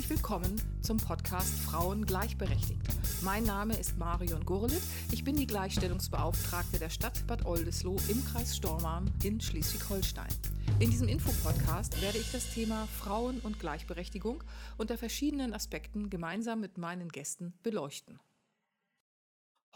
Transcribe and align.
Herzlich 0.00 0.16
willkommen 0.16 0.62
zum 0.80 0.96
Podcast 0.96 1.60
Frauen 1.60 2.06
gleichberechtigt. 2.06 2.80
Mein 3.20 3.44
Name 3.44 3.76
ist 3.76 3.98
Marion 3.98 4.46
Gurlitt. 4.46 4.80
Ich 5.12 5.24
bin 5.24 5.36
die 5.36 5.46
Gleichstellungsbeauftragte 5.46 6.78
der 6.78 6.88
Stadt 6.88 7.26
Bad 7.26 7.44
Oldesloe 7.44 8.00
im 8.08 8.24
Kreis 8.24 8.56
Stormarn 8.56 9.12
in 9.22 9.42
Schleswig-Holstein. 9.42 10.30
In 10.78 10.90
diesem 10.90 11.06
Infopodcast 11.06 12.00
werde 12.00 12.16
ich 12.16 12.32
das 12.32 12.48
Thema 12.48 12.86
Frauen 12.86 13.40
und 13.40 13.60
Gleichberechtigung 13.60 14.42
unter 14.78 14.96
verschiedenen 14.96 15.52
Aspekten 15.52 16.08
gemeinsam 16.08 16.60
mit 16.60 16.78
meinen 16.78 17.10
Gästen 17.10 17.52
beleuchten. 17.62 18.20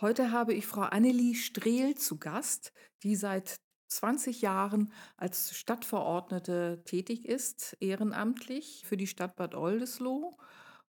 Heute 0.01 0.33
habe 0.33 0.55
ich 0.55 0.67
Frau 0.67 0.85
Annelie 0.85 1.35
Strehl 1.35 1.97
zu 1.97 2.17
Gast, 2.17 2.73
die 3.03 3.15
seit 3.15 3.61
20 3.95 4.43
Jahren 4.43 4.93
als 5.17 5.57
Stadtverordnete 5.57 6.83
tätig 6.85 7.27
ist, 7.27 7.77
ehrenamtlich 7.81 8.83
für 8.85 8.97
die 8.97 9.07
Stadt 9.07 9.37
Bad 9.37 9.55
Oldesloe. 9.55 10.35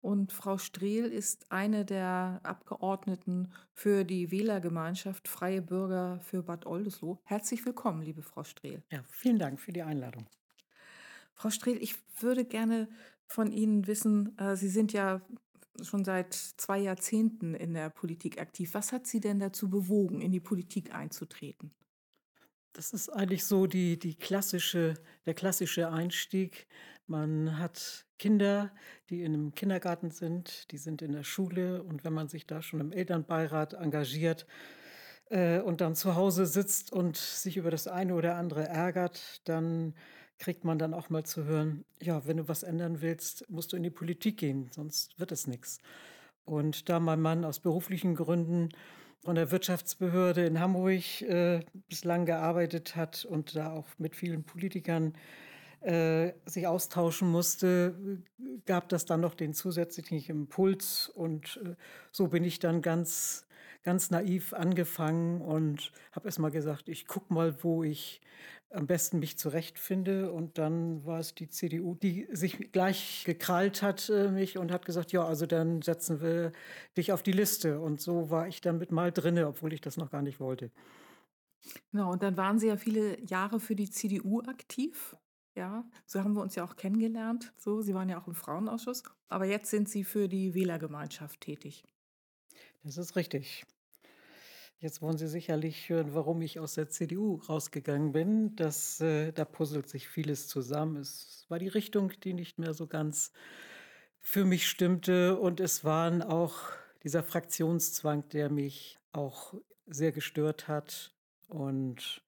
Und 0.02 0.32
Frau 0.32 0.58
Strehl 0.60 1.06
ist 1.06 1.52
eine 1.52 1.84
der 1.84 2.40
Abgeordneten 2.44 3.52
für 3.74 4.04
die 4.04 4.30
Wählergemeinschaft 4.30 5.28
Freie 5.28 5.62
Bürger 5.62 6.20
für 6.22 6.44
Bad 6.44 6.66
Oldesloe. 6.66 7.18
Herzlich 7.24 7.66
willkommen, 7.66 8.04
liebe 8.04 8.22
Frau 8.22 8.44
Strehl. 8.44 8.84
Ja, 8.92 9.04
vielen 9.10 9.40
Dank 9.40 9.60
für 9.60 9.72
die 9.72 9.82
Einladung. 9.82 10.28
Frau 11.34 11.50
Strehl, 11.50 11.82
ich 11.82 11.96
würde 12.20 12.46
gerne 12.46 12.88
von 13.28 13.52
Ihnen 13.52 13.88
wissen, 13.88 14.38
äh, 14.38 14.56
Sie 14.56 14.70
sind 14.70 14.94
ja 14.94 15.22
schon 15.82 16.06
seit 16.06 16.34
zwei 16.34 16.80
Jahrzehnten 16.80 17.54
in 17.54 17.74
der 17.74 17.90
Politik 17.90 18.40
aktiv. 18.40 18.74
Was 18.74 18.92
hat 18.92 19.08
Sie 19.08 19.20
denn 19.20 19.40
dazu 19.40 19.70
bewogen, 19.70 20.22
in 20.22 20.32
die 20.32 20.40
Politik 20.40 20.94
einzutreten? 20.94 21.72
Das 22.76 22.92
ist 22.92 23.08
eigentlich 23.08 23.46
so 23.46 23.68
die, 23.68 23.98
die 23.98 24.16
klassische, 24.16 24.96
der 25.26 25.34
klassische 25.34 25.90
Einstieg. 25.90 26.68
Man 27.08 27.58
hat 27.58 28.06
Kinder, 28.20 28.70
die 29.10 29.24
in 29.24 29.34
einem 29.34 29.56
Kindergarten 29.56 30.12
sind, 30.12 30.70
die 30.72 30.78
sind 30.78 31.02
in 31.02 31.14
der 31.14 31.24
Schule 31.24 31.84
und 31.84 32.04
wenn 32.04 32.12
man 32.12 32.28
sich 32.28 32.46
da 32.46 32.62
schon 32.62 32.82
im 32.82 32.92
Elternbeirat 32.92 33.76
engagiert 33.76 34.46
äh, 35.30 35.62
und 35.62 35.80
dann 35.80 35.96
zu 35.96 36.16
Hause 36.16 36.46
sitzt 36.46 36.92
und 36.92 37.16
sich 37.16 37.56
über 37.56 37.72
das 37.72 37.88
eine 37.88 38.14
oder 38.14 38.36
andere 38.36 38.68
ärgert, 38.68 39.48
dann 39.48 39.94
kriegt 40.38 40.66
man 40.66 40.78
dann 40.78 40.94
auch 40.94 41.10
mal 41.10 41.24
zu 41.24 41.46
hören, 41.46 41.86
ja, 42.02 42.28
wenn 42.28 42.38
du 42.38 42.50
was 42.50 42.64
ändern 42.64 43.00
willst, 43.00 43.50
musst 43.50 43.72
du 43.72 43.78
in 43.78 43.84
die 43.84 43.90
Politik 43.90 44.36
gehen, 44.38 44.70
sonst 44.74 45.18
wird 45.18 45.32
es 45.32 45.48
nichts. 45.48 45.80
Und 46.44 46.90
da 46.90 47.00
mein 47.00 47.22
Mann 47.22 47.46
aus 47.46 47.62
beruflichen 47.62 48.16
Gründen 48.16 48.70
von 49.26 49.36
der 49.36 49.50
Wirtschaftsbehörde 49.50 50.46
in 50.46 50.60
Hamburg 50.60 51.22
äh, 51.24 51.62
bislang 51.90 52.28
gearbeitet 52.28 52.96
hat 52.96 53.26
und 53.26 53.56
da 53.56 53.72
auch 53.72 53.88
mit 53.98 54.16
vielen 54.16 54.44
Politikern 54.44 55.14
äh, 55.82 56.34
sich 56.46 56.68
austauschen 56.68 57.28
musste, 57.30 58.22
gab 58.68 58.88
das 58.90 59.06
dann 59.06 59.22
noch 59.22 59.34
den 59.34 59.56
zusätzlichen 59.56 60.30
Impuls 60.30 61.10
und 61.10 61.60
äh, 61.66 61.74
so 62.12 62.28
bin 62.28 62.44
ich 62.44 62.60
dann 62.60 62.84
ganz 62.84 63.48
ganz 63.84 64.10
naiv 64.10 64.54
angefangen 64.54 65.42
und 65.42 65.92
habe 66.12 66.28
erst 66.28 66.40
mal 66.40 66.50
gesagt, 66.50 66.90
ich 66.90 67.06
gucke 67.06 67.32
mal, 67.34 67.64
wo 67.64 67.84
ich 67.84 68.20
am 68.70 68.88
besten 68.88 69.20
mich 69.20 69.38
zurechtfinde. 69.38 70.32
Und 70.32 70.58
dann 70.58 71.06
war 71.06 71.20
es 71.20 71.36
die 71.36 71.50
CDU, 71.50 71.96
die 71.96 72.28
sich 72.32 72.72
gleich 72.72 73.24
gekrallt 73.26 73.82
hat 73.82 74.10
äh, 74.10 74.30
mich 74.30 74.58
und 74.58 74.72
hat 74.72 74.86
gesagt, 74.86 75.12
ja, 75.12 75.26
also 75.26 75.46
dann 75.46 75.82
setzen 75.82 76.22
wir 76.22 76.52
dich 76.98 77.12
auf 77.12 77.24
die 77.24 77.32
Liste. 77.32 77.80
Und 77.80 78.02
so 78.02 78.30
war 78.30 78.48
ich 78.48 78.62
dann 78.62 78.78
mit 78.78 78.92
mal 78.92 79.12
drinne, 79.12 79.48
obwohl 79.48 79.74
ich 79.74 79.82
das 79.82 79.98
noch 79.98 80.12
gar 80.12 80.22
nicht 80.22 80.40
wollte. 80.40 80.72
Genau, 81.92 82.12
und 82.12 82.22
dann 82.24 82.38
waren 82.38 82.60
Sie 82.60 82.68
ja 82.68 82.78
viele 82.78 83.20
Jahre 83.26 83.60
für 83.60 83.76
die 83.76 83.90
CDU 83.90 84.42
aktiv. 84.42 85.16
Ja, 85.56 85.90
so 86.06 86.22
haben 86.22 86.34
wir 86.34 86.42
uns 86.42 86.56
ja 86.56 86.64
auch 86.66 86.76
kennengelernt. 86.76 87.54
So, 87.58 87.82
Sie 87.82 87.94
waren 87.94 88.10
ja 88.10 88.20
auch 88.22 88.28
im 88.28 88.36
Frauenausschuss. 88.36 89.04
Aber 89.30 89.46
jetzt 89.46 89.70
sind 89.70 89.90
Sie 89.90 90.04
für 90.04 90.28
die 90.28 90.54
Wählergemeinschaft 90.54 91.42
tätig. 91.42 91.86
Das 92.84 92.98
ist 92.98 93.16
richtig. 93.16 93.66
Jetzt 94.86 95.02
wollen 95.02 95.18
Sie 95.18 95.28
sicherlich 95.28 95.90
hören, 95.90 96.14
warum 96.14 96.44
ich 96.44 96.60
aus 96.60 96.76
der 96.76 96.90
CDU 96.90 97.42
rausgegangen 97.50 98.12
bin. 98.12 98.56
Das, 98.56 99.02
äh, 99.02 99.32
da 99.32 99.44
puzzelt 99.44 99.90
sich 99.90 100.08
vieles 100.08 100.48
zusammen. 100.48 100.98
Es 100.98 101.48
war 101.50 101.58
die 101.58 101.70
Richtung, 101.70 102.12
die 102.24 102.34
nicht 102.34 102.60
mehr 102.60 102.76
so 102.76 102.86
ganz 102.86 103.32
für 104.20 104.46
mich 104.46 104.70
stimmte. 104.70 105.40
Und 105.40 105.60
es 105.60 105.86
waren 105.86 106.22
auch 106.22 106.60
dieser 107.04 107.24
Fraktionszwang, 107.24 108.30
der 108.30 108.52
mich 108.52 109.00
auch 109.12 109.56
sehr 109.88 110.12
gestört 110.12 110.68
hat. 110.68 111.16
Und 111.48 112.22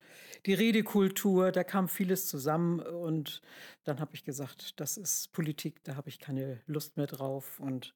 die 0.47 0.55
Redekultur, 0.55 1.51
da 1.51 1.63
kam 1.63 1.87
vieles 1.87 2.25
zusammen. 2.25 2.79
Und 2.79 3.43
dann 3.83 3.99
habe 3.99 4.15
ich 4.15 4.23
gesagt, 4.23 4.79
das 4.79 4.97
ist 4.97 5.31
Politik, 5.31 5.83
da 5.83 5.95
habe 5.95 6.09
ich 6.09 6.17
keine 6.17 6.59
Lust 6.65 6.97
mehr 6.97 7.05
drauf. 7.05 7.59
Und 7.59 7.93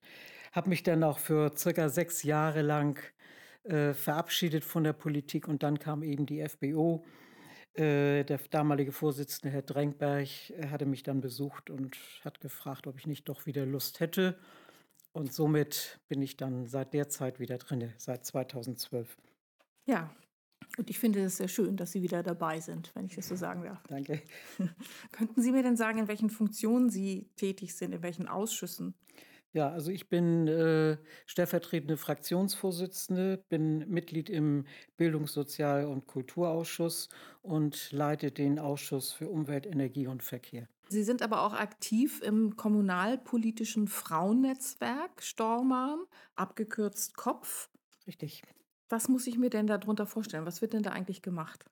habe 0.51 0.69
mich 0.69 0.83
dann 0.83 1.03
auch 1.03 1.17
für 1.17 1.51
circa 1.57 1.89
sechs 1.89 2.21
Jahre 2.21 2.61
lang 2.61 3.01
äh, 3.63 3.93
verabschiedet 3.93 4.63
von 4.63 4.83
der 4.83 4.93
Politik 4.93 5.47
und 5.47 5.63
dann 5.63 5.79
kam 5.79 6.03
eben 6.03 6.25
die 6.25 6.47
FBO. 6.47 7.03
Äh, 7.73 8.23
der 8.25 8.39
damalige 8.49 8.91
Vorsitzende, 8.91 9.53
Herr 9.53 9.61
Drenkberg, 9.61 10.27
hatte 10.69 10.85
mich 10.85 11.03
dann 11.03 11.21
besucht 11.21 11.69
und 11.69 11.97
hat 12.23 12.41
gefragt, 12.41 12.87
ob 12.87 12.97
ich 12.97 13.07
nicht 13.07 13.29
doch 13.29 13.45
wieder 13.45 13.65
Lust 13.65 13.99
hätte. 13.99 14.37
Und 15.13 15.33
somit 15.33 15.99
bin 16.07 16.21
ich 16.21 16.37
dann 16.37 16.67
seit 16.67 16.93
der 16.93 17.09
Zeit 17.09 17.39
wieder 17.39 17.57
drin, 17.57 17.93
seit 17.97 18.25
2012. 18.25 19.17
Ja, 19.85 20.13
und 20.77 20.89
ich 20.89 20.99
finde 20.99 21.23
es 21.23 21.37
sehr 21.37 21.47
schön, 21.47 21.75
dass 21.75 21.91
Sie 21.91 22.01
wieder 22.01 22.23
dabei 22.23 22.59
sind, 22.59 22.91
wenn 22.95 23.05
ich 23.05 23.15
das 23.15 23.27
so 23.27 23.35
sagen 23.35 23.63
darf. 23.63 23.81
Danke. 23.87 24.21
Könnten 25.11 25.41
Sie 25.41 25.51
mir 25.51 25.63
denn 25.63 25.75
sagen, 25.75 25.99
in 25.99 26.07
welchen 26.07 26.29
Funktionen 26.29 26.89
Sie 26.89 27.29
tätig 27.35 27.75
sind, 27.75 27.93
in 27.93 28.01
welchen 28.01 28.27
Ausschüssen? 28.27 28.93
Ja, 29.53 29.69
also 29.69 29.91
ich 29.91 30.07
bin 30.07 30.47
äh, 30.47 30.97
stellvertretende 31.25 31.97
Fraktionsvorsitzende, 31.97 33.43
bin 33.49 33.79
Mitglied 33.89 34.29
im 34.29 34.65
Bildungs-, 34.95 35.33
Sozial- 35.33 35.85
und 35.85 36.07
Kulturausschuss 36.07 37.09
und 37.41 37.91
leite 37.91 38.31
den 38.31 38.59
Ausschuss 38.59 39.11
für 39.11 39.27
Umwelt, 39.27 39.65
Energie 39.65 40.07
und 40.07 40.23
Verkehr. 40.23 40.69
Sie 40.87 41.03
sind 41.03 41.21
aber 41.21 41.41
auch 41.41 41.53
aktiv 41.53 42.21
im 42.21 42.55
kommunalpolitischen 42.55 43.87
Frauennetzwerk 43.89 45.21
Stormarn, 45.21 45.99
abgekürzt 46.35 47.15
Kopf. 47.15 47.69
Richtig. 48.07 48.43
Was 48.89 49.09
muss 49.09 49.27
ich 49.27 49.37
mir 49.37 49.49
denn 49.49 49.67
darunter 49.67 50.05
vorstellen? 50.05 50.45
Was 50.45 50.61
wird 50.61 50.73
denn 50.73 50.83
da 50.83 50.91
eigentlich 50.91 51.21
gemacht? 51.21 51.65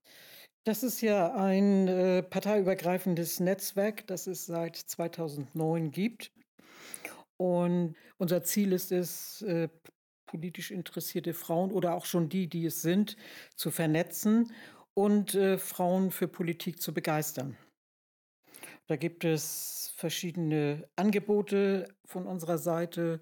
Das 0.65 0.83
ist 0.83 1.01
ja 1.01 1.33
ein 1.33 1.87
äh, 1.87 2.23
parteiübergreifendes 2.23 3.39
Netzwerk, 3.39 4.05
das 4.07 4.27
es 4.27 4.45
seit 4.45 4.75
2009 4.75 5.91
gibt. 5.91 6.31
Und 7.39 7.95
unser 8.17 8.43
Ziel 8.43 8.73
ist 8.73 8.91
es, 8.91 9.41
äh, 9.43 9.69
politisch 10.25 10.71
interessierte 10.71 11.33
Frauen 11.33 11.71
oder 11.71 11.95
auch 11.95 12.05
schon 12.05 12.29
die, 12.29 12.47
die 12.47 12.65
es 12.65 12.81
sind, 12.81 13.15
zu 13.55 13.71
vernetzen 13.71 14.51
und 14.93 15.33
äh, 15.35 15.57
Frauen 15.57 16.11
für 16.11 16.27
Politik 16.27 16.81
zu 16.81 16.93
begeistern. 16.93 17.57
Da 18.87 18.97
gibt 18.97 19.23
es 19.23 19.93
verschiedene 19.95 20.87
Angebote 20.97 21.87
von 22.05 22.27
unserer 22.27 22.57
Seite 22.57 23.21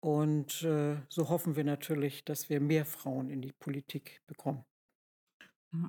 und 0.00 0.62
äh, 0.62 0.96
so 1.08 1.28
hoffen 1.28 1.54
wir 1.54 1.64
natürlich, 1.64 2.24
dass 2.24 2.48
wir 2.48 2.60
mehr 2.60 2.86
Frauen 2.86 3.28
in 3.28 3.42
die 3.42 3.52
Politik 3.52 4.22
bekommen. 4.26 4.64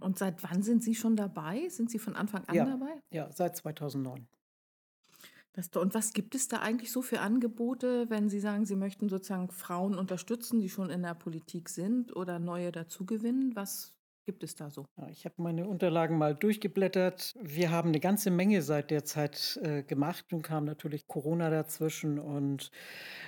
Und 0.01 0.19
seit 0.19 0.43
wann 0.43 0.61
sind 0.61 0.83
Sie 0.83 0.93
schon 0.93 1.15
dabei? 1.15 1.69
Sind 1.69 1.89
Sie 1.89 1.99
von 1.99 2.15
Anfang 2.15 2.43
an 2.45 2.55
ja, 2.55 2.65
dabei? 2.65 3.01
Ja, 3.09 3.31
seit 3.31 3.55
2009. 3.55 4.27
Das, 5.53 5.69
und 5.75 5.93
was 5.93 6.13
gibt 6.13 6.33
es 6.33 6.47
da 6.47 6.59
eigentlich 6.59 6.91
so 6.91 7.01
für 7.01 7.19
Angebote, 7.19 8.09
wenn 8.09 8.29
Sie 8.29 8.39
sagen, 8.39 8.65
Sie 8.65 8.77
möchten 8.77 9.09
sozusagen 9.09 9.49
Frauen 9.49 9.97
unterstützen, 9.97 10.61
die 10.61 10.69
schon 10.69 10.89
in 10.89 11.03
der 11.03 11.13
Politik 11.13 11.67
sind 11.67 12.15
oder 12.15 12.39
neue 12.39 12.71
dazugewinnen? 12.71 13.53
Was 13.55 13.93
gibt 14.25 14.43
es 14.43 14.55
da 14.55 14.69
so? 14.69 14.85
Ja, 14.97 15.09
ich 15.09 15.25
habe 15.25 15.35
meine 15.39 15.67
Unterlagen 15.67 16.17
mal 16.17 16.35
durchgeblättert. 16.35 17.35
Wir 17.41 17.69
haben 17.69 17.89
eine 17.89 17.99
ganze 17.99 18.31
Menge 18.31 18.61
seit 18.61 18.91
der 18.91 19.03
Zeit 19.03 19.59
äh, 19.61 19.83
gemacht. 19.83 20.25
Nun 20.31 20.41
kam 20.41 20.63
natürlich 20.63 21.07
Corona 21.07 21.49
dazwischen 21.49 22.17
und 22.17 22.71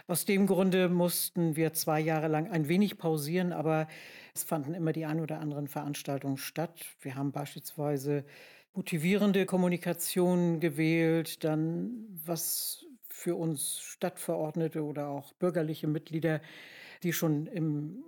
aus 0.07 0.24
dem 0.24 0.47
Grunde 0.47 0.88
mussten 0.88 1.57
wir 1.57 1.74
zwei 1.74 2.00
Jahre 2.00 2.30
lang 2.30 2.50
ein 2.50 2.69
wenig 2.69 2.97
pausieren, 2.97 3.51
aber 3.51 3.88
es 4.33 4.44
fanden 4.44 4.74
immer 4.74 4.94
die 4.94 5.06
ein 5.06 5.19
oder 5.19 5.39
anderen 5.39 5.68
Veranstaltungen 5.68 6.38
statt. 6.38 6.86
Wir 7.01 7.15
haben 7.15 7.33
beispielsweise 7.33 8.24
motivierende 8.73 9.45
Kommunikation 9.45 10.59
gewählt, 10.59 11.43
dann 11.43 12.07
was 12.25 12.85
für 13.09 13.35
uns 13.35 13.79
Stadtverordnete 13.79 14.83
oder 14.83 15.09
auch 15.09 15.33
bürgerliche 15.33 15.87
Mitglieder, 15.87 16.41
die 17.03 17.13
schon 17.13 17.47
im 17.47 18.03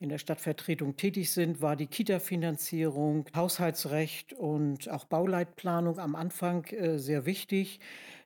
in 0.00 0.08
der 0.08 0.18
Stadtvertretung 0.18 0.96
tätig 0.96 1.30
sind, 1.30 1.60
war 1.60 1.76
die 1.76 1.86
Kita-Finanzierung, 1.86 3.26
Haushaltsrecht 3.34 4.32
und 4.32 4.88
auch 4.90 5.04
Bauleitplanung 5.04 5.98
am 5.98 6.14
Anfang 6.14 6.64
äh, 6.66 6.98
sehr 6.98 7.26
wichtig. 7.26 7.80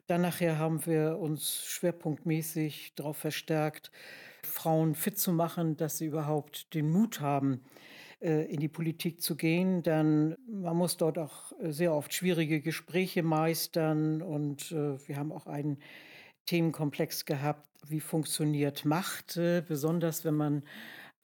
Dann 0.06 0.22
nachher 0.22 0.58
haben 0.58 0.84
wir 0.86 1.18
uns 1.18 1.64
schwerpunktmäßig 1.64 2.94
darauf 2.96 3.16
verstärkt, 3.16 3.90
Frauen 4.42 4.94
fit 4.94 5.18
zu 5.18 5.32
machen, 5.32 5.76
dass 5.76 5.98
sie 5.98 6.06
überhaupt 6.06 6.74
den 6.74 6.90
Mut 6.90 7.20
haben, 7.20 7.62
in 8.22 8.60
die 8.60 8.68
Politik 8.68 9.20
zu 9.20 9.36
gehen. 9.36 9.82
Dann 9.82 10.36
man 10.46 10.76
muss 10.76 10.96
dort 10.96 11.18
auch 11.18 11.52
sehr 11.60 11.94
oft 11.94 12.14
schwierige 12.14 12.60
Gespräche 12.60 13.22
meistern 13.22 14.22
und 14.22 14.70
äh, 14.72 14.96
wir 15.08 15.16
haben 15.16 15.32
auch 15.32 15.46
einen 15.46 15.78
Themenkomplex 16.46 17.24
gehabt, 17.24 17.68
wie 17.88 18.00
funktioniert 18.00 18.84
Macht, 18.84 19.36
äh, 19.36 19.62
besonders 19.66 20.24
wenn 20.24 20.34
man, 20.34 20.62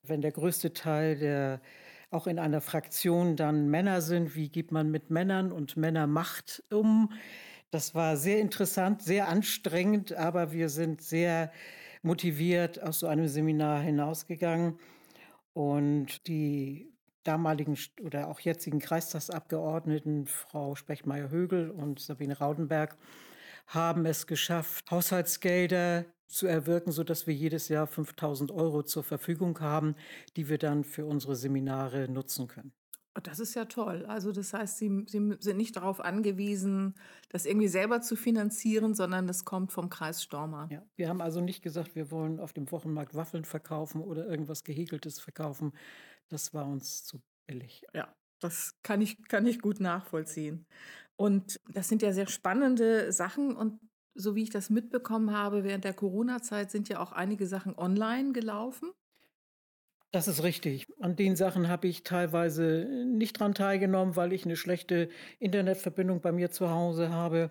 wenn 0.02 0.20
der 0.20 0.32
größte 0.32 0.72
Teil 0.72 1.16
der 1.16 1.60
auch 2.10 2.26
in 2.26 2.38
einer 2.38 2.60
Fraktion 2.60 3.36
dann 3.36 3.68
Männer 3.68 4.00
sind, 4.00 4.34
wie 4.34 4.48
geht 4.48 4.72
man 4.72 4.90
mit 4.90 5.10
Männern 5.10 5.52
und 5.52 5.76
Männermacht 5.76 6.62
um? 6.70 7.12
Das 7.70 7.94
war 7.94 8.16
sehr 8.16 8.40
interessant, 8.40 9.02
sehr 9.02 9.28
anstrengend, 9.28 10.14
aber 10.14 10.52
wir 10.52 10.70
sind 10.70 11.02
sehr 11.02 11.52
motiviert 12.02 12.82
aus 12.82 13.00
so 13.00 13.06
einem 13.08 13.28
Seminar 13.28 13.82
hinausgegangen. 13.82 14.78
Und 15.58 16.28
die 16.28 16.88
damaligen 17.24 17.76
oder 18.04 18.28
auch 18.28 18.38
jetzigen 18.38 18.78
Kreistagsabgeordneten, 18.78 20.28
Frau 20.28 20.76
Spechmeier-Högel 20.76 21.72
und 21.72 21.98
Sabine 21.98 22.38
Raudenberg, 22.38 22.96
haben 23.66 24.06
es 24.06 24.28
geschafft, 24.28 24.88
Haushaltsgelder 24.92 26.04
zu 26.28 26.46
erwirken, 26.46 26.92
sodass 26.92 27.26
wir 27.26 27.34
jedes 27.34 27.68
Jahr 27.68 27.88
5000 27.88 28.52
Euro 28.52 28.84
zur 28.84 29.02
Verfügung 29.02 29.58
haben, 29.58 29.96
die 30.36 30.48
wir 30.48 30.58
dann 30.58 30.84
für 30.84 31.06
unsere 31.06 31.34
Seminare 31.34 32.08
nutzen 32.08 32.46
können. 32.46 32.70
Oh, 33.18 33.20
das 33.20 33.40
ist 33.40 33.54
ja 33.54 33.64
toll. 33.64 34.06
Also 34.06 34.30
das 34.30 34.54
heißt, 34.54 34.78
Sie, 34.78 35.04
Sie 35.08 35.36
sind 35.40 35.56
nicht 35.56 35.74
darauf 35.74 36.00
angewiesen, 36.00 36.94
das 37.30 37.46
irgendwie 37.46 37.66
selber 37.66 38.00
zu 38.00 38.14
finanzieren, 38.14 38.94
sondern 38.94 39.26
das 39.26 39.44
kommt 39.44 39.72
vom 39.72 39.90
Kreis 39.90 40.22
Stormer. 40.22 40.68
Ja, 40.70 40.84
wir 40.94 41.08
haben 41.08 41.20
also 41.20 41.40
nicht 41.40 41.60
gesagt, 41.62 41.96
wir 41.96 42.12
wollen 42.12 42.38
auf 42.38 42.52
dem 42.52 42.70
Wochenmarkt 42.70 43.16
Waffeln 43.16 43.44
verkaufen 43.44 44.02
oder 44.02 44.28
irgendwas 44.28 44.62
Gehäkeltes 44.62 45.18
verkaufen. 45.18 45.72
Das 46.28 46.54
war 46.54 46.66
uns 46.68 47.04
zu 47.04 47.20
billig. 47.48 47.82
Ja, 47.92 48.14
das 48.40 48.74
kann 48.84 49.00
ich, 49.00 49.20
kann 49.26 49.46
ich 49.46 49.60
gut 49.60 49.80
nachvollziehen. 49.80 50.66
Und 51.16 51.60
das 51.68 51.88
sind 51.88 52.02
ja 52.02 52.12
sehr 52.12 52.28
spannende 52.28 53.10
Sachen. 53.12 53.56
Und 53.56 53.80
so 54.14 54.36
wie 54.36 54.44
ich 54.44 54.50
das 54.50 54.70
mitbekommen 54.70 55.32
habe, 55.32 55.64
während 55.64 55.82
der 55.82 55.94
Corona-Zeit 55.94 56.70
sind 56.70 56.88
ja 56.88 57.00
auch 57.00 57.10
einige 57.10 57.48
Sachen 57.48 57.76
online 57.76 58.30
gelaufen. 58.32 58.92
Das 60.10 60.26
ist 60.26 60.42
richtig. 60.42 60.86
An 61.00 61.16
den 61.16 61.36
Sachen 61.36 61.68
habe 61.68 61.86
ich 61.86 62.02
teilweise 62.02 62.86
nicht 63.06 63.38
dran 63.38 63.54
teilgenommen, 63.54 64.16
weil 64.16 64.32
ich 64.32 64.46
eine 64.46 64.56
schlechte 64.56 65.10
Internetverbindung 65.38 66.22
bei 66.22 66.32
mir 66.32 66.50
zu 66.50 66.70
Hause 66.70 67.10
habe. 67.10 67.50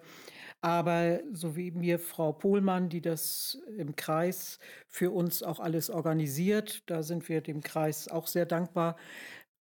Aber 0.62 1.20
so 1.34 1.56
wie 1.56 1.70
mir 1.70 2.00
Frau 2.00 2.34
Pohlmann, 2.34 2.90
die 2.90 3.02
das 3.02 3.60
im 3.78 3.96
Kreis 3.96 4.58
für 4.88 5.12
uns 5.12 5.44
auch 5.44 5.60
alles 5.60 5.92
organisiert, 5.92 6.82
da 6.90 7.04
sind 7.04 7.30
wir 7.30 7.42
dem 7.42 7.62
Kreis 7.62 8.08
auch 8.08 8.26
sehr 8.26 8.48
dankbar. 8.48 8.96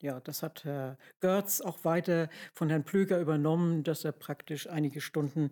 Ja, 0.01 0.21
das 0.21 0.42
hat 0.42 0.63
Herr 0.63 0.97
Görz 1.19 1.59
auch 1.59 1.83
weiter 1.83 2.30
von 2.53 2.69
Herrn 2.69 2.86
Plöger 2.86 3.19
übernommen, 3.19 3.83
dass 3.83 4.06
er 4.06 4.13
praktisch 4.13 4.68
einige 4.69 5.01
Stunden 5.01 5.51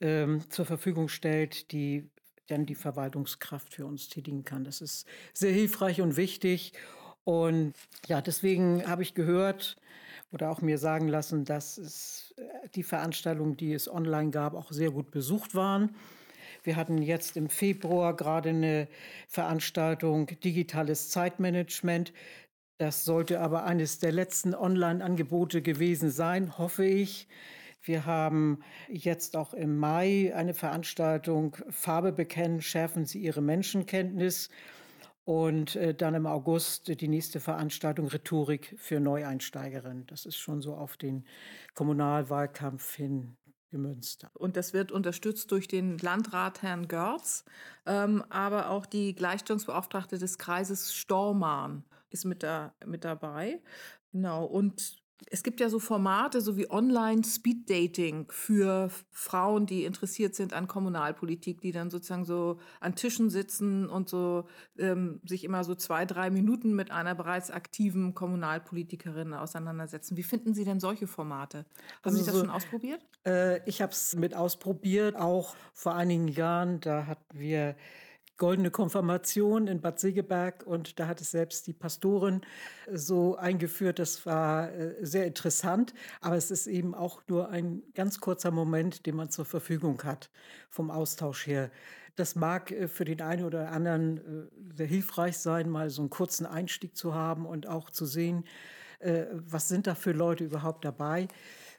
ähm, 0.00 0.48
zur 0.50 0.66
Verfügung 0.66 1.08
stellt, 1.08 1.72
die 1.72 2.10
dann 2.46 2.66
die 2.66 2.74
Verwaltungskraft 2.74 3.74
für 3.74 3.86
uns 3.86 4.08
tätigen 4.08 4.44
kann. 4.44 4.64
Das 4.64 4.80
ist 4.80 5.06
sehr 5.32 5.52
hilfreich 5.52 6.00
und 6.00 6.16
wichtig. 6.16 6.72
Und 7.24 7.74
ja, 8.06 8.20
deswegen 8.20 8.86
habe 8.86 9.02
ich 9.02 9.14
gehört 9.14 9.76
oder 10.32 10.50
auch 10.50 10.60
mir 10.60 10.78
sagen 10.78 11.08
lassen, 11.08 11.44
dass 11.44 11.78
es, 11.78 12.34
äh, 12.36 12.68
die 12.74 12.82
Veranstaltungen, 12.82 13.56
die 13.56 13.72
es 13.72 13.88
online 13.88 14.30
gab, 14.30 14.54
auch 14.54 14.70
sehr 14.70 14.90
gut 14.90 15.10
besucht 15.10 15.54
waren. 15.54 15.94
Wir 16.62 16.76
hatten 16.76 17.00
jetzt 17.00 17.36
im 17.36 17.48
Februar 17.48 18.14
gerade 18.14 18.50
eine 18.50 18.88
Veranstaltung 19.28 20.26
Digitales 20.42 21.10
Zeitmanagement. 21.10 22.12
Das 22.78 23.04
sollte 23.04 23.40
aber 23.40 23.64
eines 23.64 23.98
der 23.98 24.12
letzten 24.12 24.54
Online-Angebote 24.54 25.62
gewesen 25.62 26.10
sein, 26.10 26.58
hoffe 26.58 26.84
ich. 26.84 27.28
Wir 27.86 28.04
haben 28.04 28.58
jetzt 28.88 29.36
auch 29.36 29.54
im 29.54 29.78
Mai 29.78 30.32
eine 30.34 30.54
Veranstaltung 30.54 31.56
Farbe 31.70 32.12
bekennen, 32.12 32.60
schärfen 32.60 33.04
Sie 33.06 33.20
Ihre 33.20 33.40
Menschenkenntnis. 33.40 34.50
Und 35.24 35.74
äh, 35.74 35.92
dann 35.92 36.14
im 36.14 36.26
August 36.26 37.00
die 37.00 37.08
nächste 37.08 37.40
Veranstaltung 37.40 38.06
Rhetorik 38.06 38.76
für 38.78 39.00
Neueinsteigerinnen. 39.00 40.06
Das 40.06 40.24
ist 40.24 40.36
schon 40.36 40.62
so 40.62 40.74
auf 40.74 40.96
den 40.96 41.24
Kommunalwahlkampf 41.74 42.94
hin 42.94 43.36
gemünzt. 43.70 44.26
Und 44.34 44.56
das 44.56 44.72
wird 44.72 44.92
unterstützt 44.92 45.50
durch 45.50 45.66
den 45.66 45.98
Landrat 45.98 46.62
Herrn 46.62 46.86
Görz, 46.86 47.44
ähm, 47.86 48.24
aber 48.30 48.70
auch 48.70 48.86
die 48.86 49.14
Gleichstellungsbeauftragte 49.14 50.18
des 50.18 50.38
Kreises 50.38 50.94
Stormarn 50.94 51.84
ist 52.10 52.24
mit, 52.24 52.42
da, 52.42 52.74
mit 52.84 53.04
dabei. 53.04 53.60
Genau. 54.12 54.44
Und 54.44 55.02
es 55.30 55.42
gibt 55.42 55.60
ja 55.60 55.68
so 55.68 55.78
Formate, 55.78 56.40
so 56.40 56.56
wie 56.56 56.70
Online-Speed-Dating 56.70 58.26
für 58.30 58.90
Frauen, 59.10 59.66
die 59.66 59.84
interessiert 59.84 60.34
sind 60.34 60.52
an 60.52 60.68
Kommunalpolitik, 60.68 61.60
die 61.60 61.72
dann 61.72 61.90
sozusagen 61.90 62.24
so 62.24 62.58
an 62.80 62.94
Tischen 62.94 63.30
sitzen 63.30 63.88
und 63.88 64.08
so 64.08 64.46
ähm, 64.78 65.20
sich 65.24 65.44
immer 65.44 65.64
so 65.64 65.74
zwei, 65.74 66.04
drei 66.04 66.30
Minuten 66.30 66.74
mit 66.74 66.90
einer 66.90 67.14
bereits 67.14 67.50
aktiven 67.50 68.14
Kommunalpolitikerin 68.14 69.32
auseinandersetzen. 69.32 70.16
Wie 70.16 70.22
finden 70.22 70.54
Sie 70.54 70.64
denn 70.64 70.80
solche 70.80 71.06
Formate? 71.06 71.58
Haben 71.58 71.66
also 72.02 72.18
Sie 72.18 72.24
das 72.24 72.34
so, 72.34 72.40
schon 72.40 72.50
ausprobiert? 72.50 73.04
Äh, 73.26 73.66
ich 73.68 73.80
habe 73.80 73.92
es 73.92 74.14
mit 74.14 74.34
ausprobiert, 74.34 75.16
auch 75.16 75.56
vor 75.72 75.94
einigen 75.94 76.28
Jahren. 76.28 76.80
Da 76.80 77.06
hatten 77.06 77.38
wir 77.38 77.74
Goldene 78.38 78.70
Konfirmation 78.70 79.66
in 79.66 79.80
Bad 79.80 79.98
Segeberg 79.98 80.66
und 80.66 80.98
da 80.98 81.06
hat 81.06 81.20
es 81.20 81.30
selbst 81.30 81.66
die 81.66 81.72
Pastorin 81.72 82.42
so 82.92 83.36
eingeführt. 83.36 83.98
Das 83.98 84.26
war 84.26 84.70
äh, 84.72 84.94
sehr 85.00 85.26
interessant, 85.26 85.94
aber 86.20 86.36
es 86.36 86.50
ist 86.50 86.66
eben 86.66 86.94
auch 86.94 87.22
nur 87.28 87.48
ein 87.48 87.82
ganz 87.94 88.20
kurzer 88.20 88.50
Moment, 88.50 89.06
den 89.06 89.16
man 89.16 89.30
zur 89.30 89.46
Verfügung 89.46 90.02
hat 90.04 90.30
vom 90.68 90.90
Austausch 90.90 91.46
her. 91.46 91.70
Das 92.16 92.36
mag 92.36 92.70
äh, 92.72 92.88
für 92.88 93.06
den 93.06 93.22
einen 93.22 93.44
oder 93.44 93.72
anderen 93.72 94.18
äh, 94.18 94.76
sehr 94.76 94.86
hilfreich 94.86 95.38
sein, 95.38 95.70
mal 95.70 95.88
so 95.88 96.02
einen 96.02 96.10
kurzen 96.10 96.44
Einstieg 96.44 96.94
zu 96.94 97.14
haben 97.14 97.46
und 97.46 97.66
auch 97.66 97.90
zu 97.90 98.06
sehen, 98.06 98.44
was 98.98 99.68
sind 99.68 99.86
da 99.86 99.94
für 99.94 100.12
Leute 100.12 100.42
überhaupt 100.44 100.82
dabei. 100.82 101.28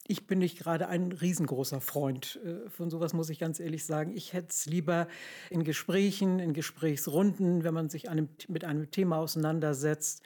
Ich 0.07 0.25
bin 0.25 0.39
nicht 0.39 0.57
gerade 0.57 0.87
ein 0.87 1.11
riesengroßer 1.11 1.81
Freund 1.81 2.39
äh, 2.43 2.69
von 2.69 2.89
sowas, 2.89 3.13
muss 3.13 3.29
ich 3.29 3.39
ganz 3.39 3.59
ehrlich 3.59 3.85
sagen. 3.85 4.15
Ich 4.15 4.33
hätte 4.33 4.49
es 4.49 4.65
lieber 4.65 5.07
in 5.49 5.63
Gesprächen, 5.63 6.39
in 6.39 6.53
Gesprächsrunden, 6.53 7.63
wenn 7.63 7.73
man 7.73 7.89
sich 7.89 8.09
einem, 8.09 8.29
mit 8.47 8.63
einem 8.63 8.89
Thema 8.89 9.17
auseinandersetzt. 9.17 10.23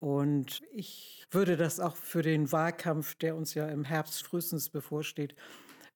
Und 0.00 0.62
ich 0.72 1.26
würde 1.30 1.56
das 1.56 1.80
auch 1.80 1.96
für 1.96 2.22
den 2.22 2.50
Wahlkampf, 2.52 3.14
der 3.16 3.36
uns 3.36 3.54
ja 3.54 3.68
im 3.68 3.84
Herbst 3.84 4.22
frühestens 4.22 4.70
bevorsteht, 4.70 5.34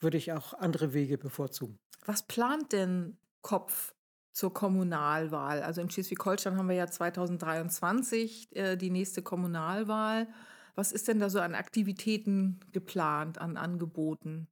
würde 0.01 0.19
ich 0.19 0.33
auch 0.33 0.55
andere 0.55 0.93
Wege 0.93 1.17
bevorzugen. 1.17 1.79
Was 2.05 2.27
plant 2.27 2.73
denn 2.73 3.17
Kopf 3.41 3.95
zur 4.33 4.53
Kommunalwahl? 4.53 5.63
Also 5.63 5.81
in 5.81 5.89
Schleswig-Holstein 5.89 6.57
haben 6.57 6.69
wir 6.69 6.77
ja 6.77 6.89
2023 6.89 8.57
äh, 8.57 8.77
die 8.77 8.91
nächste 8.91 9.23
Kommunalwahl. 9.23 10.27
Was 10.75 10.93
ist 10.93 11.09
denn 11.09 11.21
da 11.21 11.29
so 11.29 11.41
an 11.41 11.55
Aktivitäten 11.55 12.61
geplant, 12.73 13.39
an 13.39 13.57
Angeboten? 13.57 14.49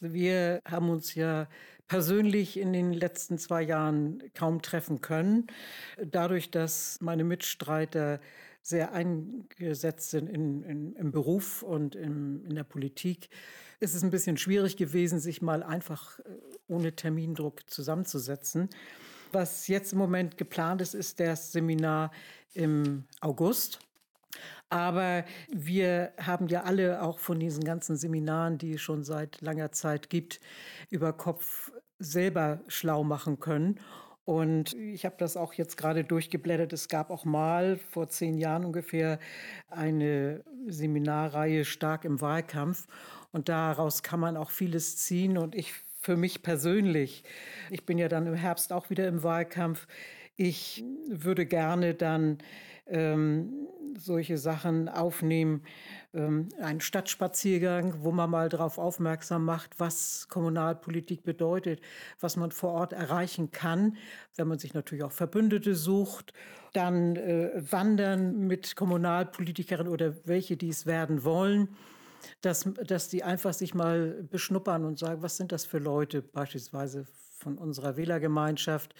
Also 0.00 0.14
wir 0.14 0.60
haben 0.66 0.90
uns 0.90 1.14
ja 1.14 1.48
persönlich 1.88 2.58
in 2.58 2.72
den 2.72 2.92
letzten 2.92 3.38
zwei 3.38 3.62
Jahren 3.62 4.22
kaum 4.34 4.60
treffen 4.60 5.00
können. 5.00 5.46
Dadurch, 6.04 6.50
dass 6.50 6.98
meine 7.00 7.24
Mitstreiter 7.24 8.20
sehr 8.62 8.92
eingesetzt 8.92 10.10
sind 10.10 10.28
in, 10.28 10.62
in, 10.64 10.92
im 10.96 11.12
Beruf 11.12 11.62
und 11.62 11.94
in, 11.94 12.44
in 12.44 12.54
der 12.56 12.64
Politik, 12.64 13.28
ist 13.78 13.94
es 13.94 14.02
ein 14.02 14.10
bisschen 14.10 14.36
schwierig 14.36 14.76
gewesen, 14.76 15.20
sich 15.20 15.40
mal 15.40 15.62
einfach 15.62 16.18
äh, 16.20 16.22
ohne 16.66 16.96
Termindruck 16.96 17.70
zusammenzusetzen. 17.70 18.68
Was 19.30 19.68
jetzt 19.68 19.92
im 19.92 19.98
Moment 19.98 20.36
geplant 20.36 20.80
ist, 20.80 20.94
ist 20.94 21.20
das 21.20 21.52
Seminar 21.52 22.10
im 22.54 23.04
August. 23.20 23.85
Aber 24.68 25.24
wir 25.48 26.12
haben 26.20 26.48
ja 26.48 26.62
alle 26.62 27.02
auch 27.02 27.18
von 27.18 27.38
diesen 27.38 27.64
ganzen 27.64 27.96
Seminaren, 27.96 28.58
die 28.58 28.74
es 28.74 28.80
schon 28.80 29.04
seit 29.04 29.40
langer 29.40 29.72
Zeit 29.72 30.10
gibt, 30.10 30.40
über 30.90 31.12
Kopf 31.12 31.70
selber 31.98 32.60
schlau 32.66 33.04
machen 33.04 33.38
können. 33.38 33.80
Und 34.24 34.74
ich 34.74 35.04
habe 35.04 35.14
das 35.18 35.36
auch 35.36 35.54
jetzt 35.54 35.76
gerade 35.76 36.02
durchgeblättert. 36.02 36.72
Es 36.72 36.88
gab 36.88 37.10
auch 37.10 37.24
mal 37.24 37.76
vor 37.76 38.08
zehn 38.08 38.36
Jahren 38.38 38.64
ungefähr 38.64 39.20
eine 39.70 40.42
Seminarreihe 40.66 41.64
stark 41.64 42.04
im 42.04 42.20
Wahlkampf. 42.20 42.88
Und 43.30 43.48
daraus 43.48 44.02
kann 44.02 44.18
man 44.18 44.36
auch 44.36 44.50
vieles 44.50 44.96
ziehen. 44.96 45.38
Und 45.38 45.54
ich 45.54 45.74
für 46.00 46.16
mich 46.16 46.42
persönlich, 46.42 47.22
ich 47.70 47.86
bin 47.86 47.98
ja 47.98 48.08
dann 48.08 48.26
im 48.26 48.34
Herbst 48.34 48.72
auch 48.72 48.90
wieder 48.90 49.06
im 49.06 49.22
Wahlkampf, 49.22 49.86
ich 50.36 50.84
würde 51.08 51.46
gerne 51.46 51.94
dann 51.94 52.38
ähm, 52.86 53.68
solche 53.98 54.38
Sachen 54.38 54.88
aufnehmen. 54.88 55.62
Ähm, 56.14 56.48
ein 56.60 56.80
Stadtspaziergang, 56.80 58.02
wo 58.02 58.12
man 58.12 58.30
mal 58.30 58.48
darauf 58.48 58.78
aufmerksam 58.78 59.44
macht, 59.44 59.78
was 59.80 60.28
Kommunalpolitik 60.28 61.24
bedeutet, 61.24 61.80
was 62.20 62.36
man 62.36 62.50
vor 62.52 62.72
Ort 62.72 62.92
erreichen 62.92 63.50
kann, 63.50 63.96
wenn 64.36 64.48
man 64.48 64.58
sich 64.58 64.74
natürlich 64.74 65.04
auch 65.04 65.12
Verbündete 65.12 65.74
sucht. 65.74 66.32
Dann 66.72 67.16
äh, 67.16 67.50
wandern 67.70 68.46
mit 68.46 68.76
Kommunalpolitikerinnen 68.76 69.92
oder 69.92 70.14
welche, 70.26 70.56
die 70.56 70.68
es 70.68 70.86
werden 70.86 71.24
wollen. 71.24 71.68
dass, 72.42 72.68
dass 72.84 73.08
die 73.08 73.22
einfach 73.22 73.52
sich 73.52 73.74
mal 73.74 74.24
beschnuppern 74.30 74.84
und 74.84 74.98
sagen, 74.98 75.22
was 75.22 75.36
sind 75.36 75.52
das 75.52 75.64
für 75.64 75.78
Leute, 75.78 76.22
beispielsweise 76.22 77.06
von 77.38 77.58
unserer 77.58 77.96
Wählergemeinschaft. 77.96 78.94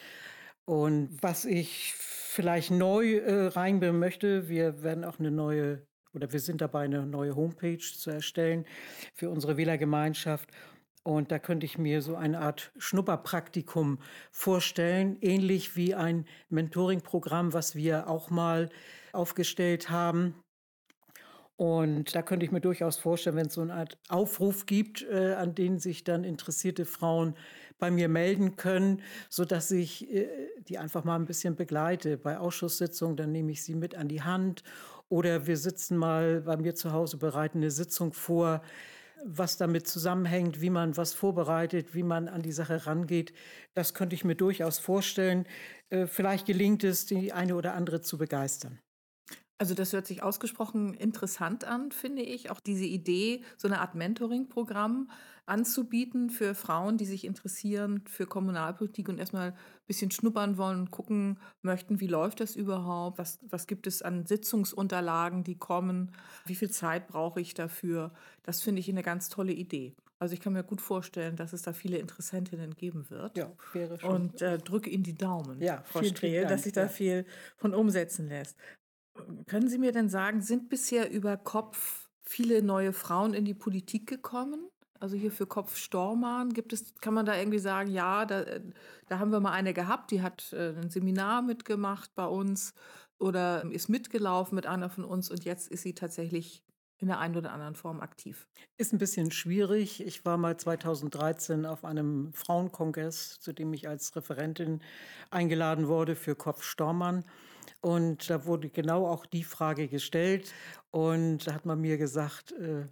Und 0.66 1.16
was 1.22 1.44
ich 1.44 1.94
vielleicht 1.94 2.70
neu 2.70 3.18
äh, 3.18 3.46
reinbringen 3.46 3.98
möchte, 3.98 4.48
wir 4.48 4.82
werden 4.82 5.04
auch 5.04 5.18
eine 5.18 5.30
neue, 5.30 5.86
oder 6.12 6.32
wir 6.32 6.40
sind 6.40 6.60
dabei, 6.60 6.84
eine 6.84 7.06
neue 7.06 7.36
Homepage 7.36 7.78
zu 7.78 8.10
erstellen 8.10 8.66
für 9.14 9.30
unsere 9.30 9.56
Wählergemeinschaft. 9.56 10.50
Und 11.04 11.30
da 11.30 11.38
könnte 11.38 11.66
ich 11.66 11.78
mir 11.78 12.02
so 12.02 12.16
eine 12.16 12.40
Art 12.40 12.72
Schnupperpraktikum 12.78 14.00
vorstellen, 14.32 15.18
ähnlich 15.20 15.76
wie 15.76 15.94
ein 15.94 16.26
Mentoring-Programm, 16.48 17.52
was 17.52 17.76
wir 17.76 18.08
auch 18.10 18.28
mal 18.28 18.68
aufgestellt 19.12 19.88
haben. 19.88 20.34
Und 21.54 22.14
da 22.14 22.22
könnte 22.22 22.44
ich 22.44 22.52
mir 22.52 22.60
durchaus 22.60 22.98
vorstellen, 22.98 23.36
wenn 23.36 23.46
es 23.46 23.54
so 23.54 23.62
eine 23.62 23.72
Art 23.72 23.98
Aufruf 24.08 24.66
gibt, 24.66 25.02
äh, 25.02 25.34
an 25.34 25.54
den 25.54 25.78
sich 25.78 26.04
dann 26.04 26.24
interessierte 26.24 26.84
Frauen 26.84 27.34
bei 27.78 27.90
mir 27.90 28.08
melden 28.08 28.56
können, 28.56 29.02
sodass 29.28 29.70
ich 29.70 30.12
äh, 30.12 30.28
die 30.68 30.78
einfach 30.78 31.04
mal 31.04 31.16
ein 31.16 31.26
bisschen 31.26 31.56
begleite. 31.56 32.16
Bei 32.16 32.38
Ausschusssitzungen, 32.38 33.16
dann 33.16 33.32
nehme 33.32 33.52
ich 33.52 33.62
sie 33.62 33.74
mit 33.74 33.94
an 33.94 34.08
die 34.08 34.22
Hand. 34.22 34.62
Oder 35.08 35.46
wir 35.46 35.56
sitzen 35.56 35.96
mal 35.96 36.40
bei 36.40 36.56
mir 36.56 36.74
zu 36.74 36.92
Hause, 36.92 37.16
bereiten 37.16 37.58
eine 37.58 37.70
Sitzung 37.70 38.12
vor 38.12 38.62
was 39.24 39.56
damit 39.56 39.88
zusammenhängt, 39.88 40.60
wie 40.60 40.70
man 40.70 40.96
was 40.96 41.14
vorbereitet, 41.14 41.94
wie 41.94 42.02
man 42.02 42.28
an 42.28 42.42
die 42.42 42.52
Sache 42.52 42.86
rangeht, 42.86 43.32
das 43.74 43.94
könnte 43.94 44.14
ich 44.14 44.24
mir 44.24 44.34
durchaus 44.34 44.78
vorstellen. 44.78 45.46
Äh, 45.90 46.06
vielleicht 46.06 46.46
gelingt 46.46 46.84
es, 46.84 47.06
die 47.06 47.32
eine 47.32 47.56
oder 47.56 47.74
andere 47.74 48.00
zu 48.02 48.18
begeistern. 48.18 48.78
Also 49.58 49.74
das 49.74 49.92
hört 49.92 50.06
sich 50.06 50.22
ausgesprochen 50.22 50.92
interessant 50.94 51.64
an, 51.64 51.90
finde 51.90 52.22
ich. 52.22 52.50
Auch 52.50 52.60
diese 52.60 52.84
Idee, 52.84 53.42
so 53.56 53.68
eine 53.68 53.80
Art 53.80 53.94
Mentoring-Programm 53.94 55.10
anzubieten 55.46 56.28
für 56.28 56.54
Frauen, 56.54 56.98
die 56.98 57.06
sich 57.06 57.24
interessieren 57.24 58.02
für 58.06 58.26
Kommunalpolitik 58.26 59.08
und 59.08 59.18
erstmal 59.18 59.52
ein 59.52 59.56
bisschen 59.86 60.10
schnuppern 60.10 60.58
wollen 60.58 60.80
und 60.80 60.90
gucken 60.90 61.38
möchten, 61.62 62.00
wie 62.00 62.08
läuft 62.08 62.40
das 62.40 62.56
überhaupt, 62.56 63.18
was, 63.18 63.38
was 63.48 63.66
gibt 63.66 63.86
es 63.86 64.02
an 64.02 64.26
Sitzungsunterlagen, 64.26 65.44
die 65.44 65.56
kommen, 65.56 66.12
wie 66.44 66.56
viel 66.56 66.70
Zeit 66.70 67.06
brauche 67.06 67.40
ich 67.40 67.54
dafür. 67.54 68.12
Das 68.42 68.62
finde 68.62 68.80
ich 68.80 68.90
eine 68.90 69.04
ganz 69.04 69.28
tolle 69.28 69.52
Idee. 69.52 69.94
Also 70.18 70.34
ich 70.34 70.40
kann 70.40 70.54
mir 70.54 70.64
gut 70.64 70.80
vorstellen, 70.80 71.36
dass 71.36 71.52
es 71.52 71.62
da 71.62 71.72
viele 71.72 71.98
Interessentinnen 71.98 72.74
geben 72.74 73.08
wird. 73.10 73.36
Ja, 73.36 73.52
wäre 73.72 73.98
schon. 73.98 74.10
Und 74.10 74.42
äh, 74.42 74.58
drücke 74.58 74.90
Ihnen 74.90 75.02
die 75.02 75.16
Daumen, 75.16 75.60
ja, 75.60 75.82
Frau 75.84 76.02
Strehl, 76.02 76.46
dass 76.46 76.62
sich 76.62 76.72
da 76.72 76.82
ja. 76.82 76.88
viel 76.88 77.26
von 77.56 77.74
umsetzen 77.74 78.28
lässt. 78.28 78.56
Können 79.46 79.68
Sie 79.68 79.78
mir 79.78 79.92
denn 79.92 80.08
sagen, 80.08 80.40
sind 80.42 80.68
bisher 80.68 81.10
über 81.10 81.36
Kopf 81.36 82.08
viele 82.22 82.62
neue 82.62 82.92
Frauen 82.92 83.34
in 83.34 83.44
die 83.44 83.54
Politik 83.54 84.06
gekommen? 84.08 84.68
Also 84.98 85.16
hier 85.16 85.30
für 85.30 85.46
Kopf 85.46 85.76
Stormann 85.76 86.52
gibt 86.52 86.72
es, 86.72 86.94
kann 87.00 87.14
man 87.14 87.26
da 87.26 87.36
irgendwie 87.36 87.58
sagen, 87.58 87.90
ja, 87.90 88.24
da, 88.24 88.44
da 89.08 89.18
haben 89.18 89.30
wir 89.30 89.40
mal 89.40 89.52
eine 89.52 89.74
gehabt, 89.74 90.10
die 90.10 90.22
hat 90.22 90.52
äh, 90.52 90.70
ein 90.70 90.90
Seminar 90.90 91.42
mitgemacht 91.42 92.14
bei 92.14 92.26
uns 92.26 92.72
oder 93.18 93.64
ist 93.70 93.88
mitgelaufen 93.88 94.54
mit 94.54 94.66
einer 94.66 94.88
von 94.88 95.04
uns 95.04 95.30
und 95.30 95.44
jetzt 95.44 95.68
ist 95.68 95.82
sie 95.82 95.94
tatsächlich 95.94 96.62
in 96.98 97.08
der 97.08 97.18
einen 97.18 97.36
oder 97.36 97.52
anderen 97.52 97.74
Form 97.74 98.00
aktiv. 98.00 98.48
Ist 98.78 98.92
ein 98.92 98.98
bisschen 98.98 99.30
schwierig. 99.30 100.04
Ich 100.04 100.24
war 100.24 100.38
mal 100.38 100.56
2013 100.56 101.66
auf 101.66 101.84
einem 101.84 102.32
Frauenkongress, 102.32 103.38
zu 103.38 103.52
dem 103.52 103.74
ich 103.74 103.86
als 103.86 104.16
Referentin 104.16 104.80
eingeladen 105.30 105.88
wurde 105.88 106.16
für 106.16 106.34
Kopf 106.34 106.62
Stormann. 106.62 107.24
Und 107.80 108.28
da 108.30 108.44
wurde 108.46 108.68
genau 108.68 109.06
auch 109.06 109.26
die 109.26 109.44
Frage 109.44 109.88
gestellt. 109.88 110.52
Und 110.90 111.46
da 111.46 111.54
hat 111.54 111.66
man 111.66 111.80
mir 111.80 111.98
gesagt, 111.98 112.52
äh, 112.52 112.86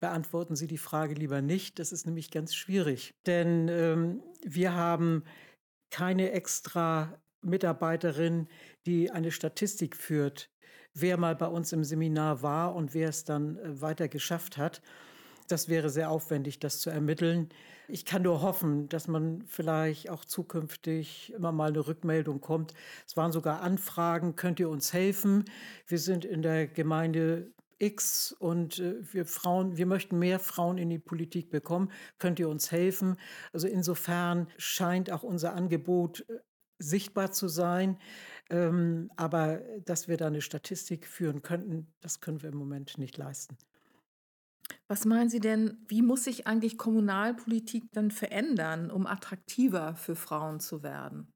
beantworten 0.00 0.56
Sie 0.56 0.66
die 0.66 0.78
Frage 0.78 1.14
lieber 1.14 1.42
nicht. 1.42 1.78
Das 1.78 1.92
ist 1.92 2.06
nämlich 2.06 2.30
ganz 2.30 2.54
schwierig. 2.54 3.14
Denn 3.26 3.68
ähm, 3.68 4.22
wir 4.44 4.74
haben 4.74 5.24
keine 5.90 6.32
extra 6.32 7.18
Mitarbeiterin, 7.42 8.48
die 8.86 9.10
eine 9.10 9.30
Statistik 9.30 9.96
führt, 9.96 10.50
wer 10.94 11.16
mal 11.16 11.36
bei 11.36 11.46
uns 11.46 11.72
im 11.72 11.84
Seminar 11.84 12.42
war 12.42 12.74
und 12.74 12.94
wer 12.94 13.08
es 13.08 13.24
dann 13.24 13.58
äh, 13.58 13.80
weiter 13.80 14.08
geschafft 14.08 14.56
hat. 14.56 14.82
Das 15.48 15.68
wäre 15.68 15.88
sehr 15.88 16.10
aufwendig, 16.10 16.58
das 16.58 16.80
zu 16.80 16.90
ermitteln. 16.90 17.48
Ich 17.90 18.04
kann 18.04 18.22
nur 18.22 18.42
hoffen, 18.42 18.88
dass 18.90 19.08
man 19.08 19.42
vielleicht 19.46 20.10
auch 20.10 20.26
zukünftig 20.26 21.32
immer 21.32 21.52
mal 21.52 21.70
eine 21.70 21.86
Rückmeldung 21.86 22.42
kommt. 22.42 22.74
Es 23.06 23.16
waren 23.16 23.32
sogar 23.32 23.62
Anfragen, 23.62 24.36
könnt 24.36 24.60
ihr 24.60 24.68
uns 24.68 24.92
helfen? 24.92 25.44
Wir 25.86 25.98
sind 25.98 26.26
in 26.26 26.42
der 26.42 26.68
Gemeinde 26.68 27.50
X 27.78 28.32
und 28.32 28.78
äh, 28.78 28.96
wir 29.12 29.24
Frauen, 29.24 29.78
wir 29.78 29.86
möchten 29.86 30.18
mehr 30.18 30.38
Frauen 30.38 30.76
in 30.76 30.90
die 30.90 30.98
Politik 30.98 31.50
bekommen. 31.50 31.90
Könnt 32.18 32.38
ihr 32.38 32.50
uns 32.50 32.70
helfen? 32.72 33.16
Also 33.52 33.68
insofern 33.68 34.48
scheint 34.58 35.10
auch 35.10 35.22
unser 35.22 35.54
Angebot 35.54 36.28
äh, 36.28 36.40
sichtbar 36.78 37.32
zu 37.32 37.48
sein. 37.48 37.98
Ähm, 38.50 39.10
aber 39.16 39.62
dass 39.84 40.08
wir 40.08 40.18
da 40.18 40.26
eine 40.26 40.42
Statistik 40.42 41.06
führen 41.06 41.40
könnten, 41.40 41.86
das 42.00 42.20
können 42.20 42.42
wir 42.42 42.50
im 42.50 42.58
Moment 42.58 42.98
nicht 42.98 43.16
leisten. 43.16 43.56
Was 44.88 45.04
meinen 45.04 45.30
Sie 45.30 45.38
denn, 45.40 45.84
wie 45.88 46.02
muss 46.02 46.24
sich 46.24 46.46
eigentlich 46.48 46.78
Kommunalpolitik 46.78 47.92
dann 47.92 48.10
verändern, 48.10 48.90
um 48.90 49.06
attraktiver 49.06 49.94
für 49.96 50.16
Frauen 50.16 50.58
zu 50.60 50.82
werden? 50.82 51.32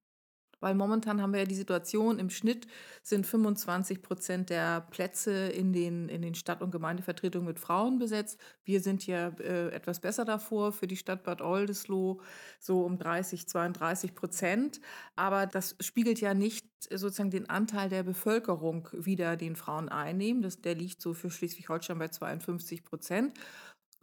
Weil 0.63 0.77
momentan 0.77 1.21
haben 1.21 1.33
wir 1.33 1.41
ja 1.41 1.47
die 1.47 1.57
Situation, 1.57 2.21
im 2.21 2.31
Schnitt 2.31 2.69
sind 3.03 3.27
25 3.27 4.01
Prozent 4.01 4.49
der 4.49 4.81
Plätze 4.81 5.49
in 5.49 5.73
den, 5.73 6.09
in 6.09 6.23
den 6.23 6.37
Stadt- 6.37 6.63
und 6.63 6.71
Gemeindevertretungen 6.71 7.49
mit 7.49 7.59
Frauen 7.59 7.99
besetzt. 7.99 8.39
Wir 8.65 8.81
sind 8.81 9.05
ja 9.09 9.29
äh, 9.41 9.71
etwas 9.71 9.99
besser 9.99 10.25
davor 10.25 10.71
für 10.71 10.87
die 10.87 10.97
Stadt 10.97 11.25
Bad 11.25 11.43
Oldesloe, 11.43 12.19
so 12.61 12.83
um 12.83 12.97
30, 12.97 13.49
32 13.49 14.15
Prozent. 14.15 14.81
Aber 15.17 15.47
das 15.47 15.75
spiegelt 15.81 16.21
ja 16.21 16.33
nicht 16.33 16.65
sozusagen 16.91 17.31
den 17.31 17.51
Anteil 17.51 17.89
der 17.89 18.05
Bevölkerung 18.05 18.89
wieder, 18.93 19.37
den 19.37 19.57
Frauen 19.57 19.89
einnehmen. 19.89 20.43
Das, 20.43 20.61
der 20.61 20.77
liegt 20.77 21.03
so 21.03 21.13
für 21.13 21.31
Schleswig-Holstein 21.31 21.99
bei 21.99 22.07
52 22.07 22.85
Prozent. 22.85 23.37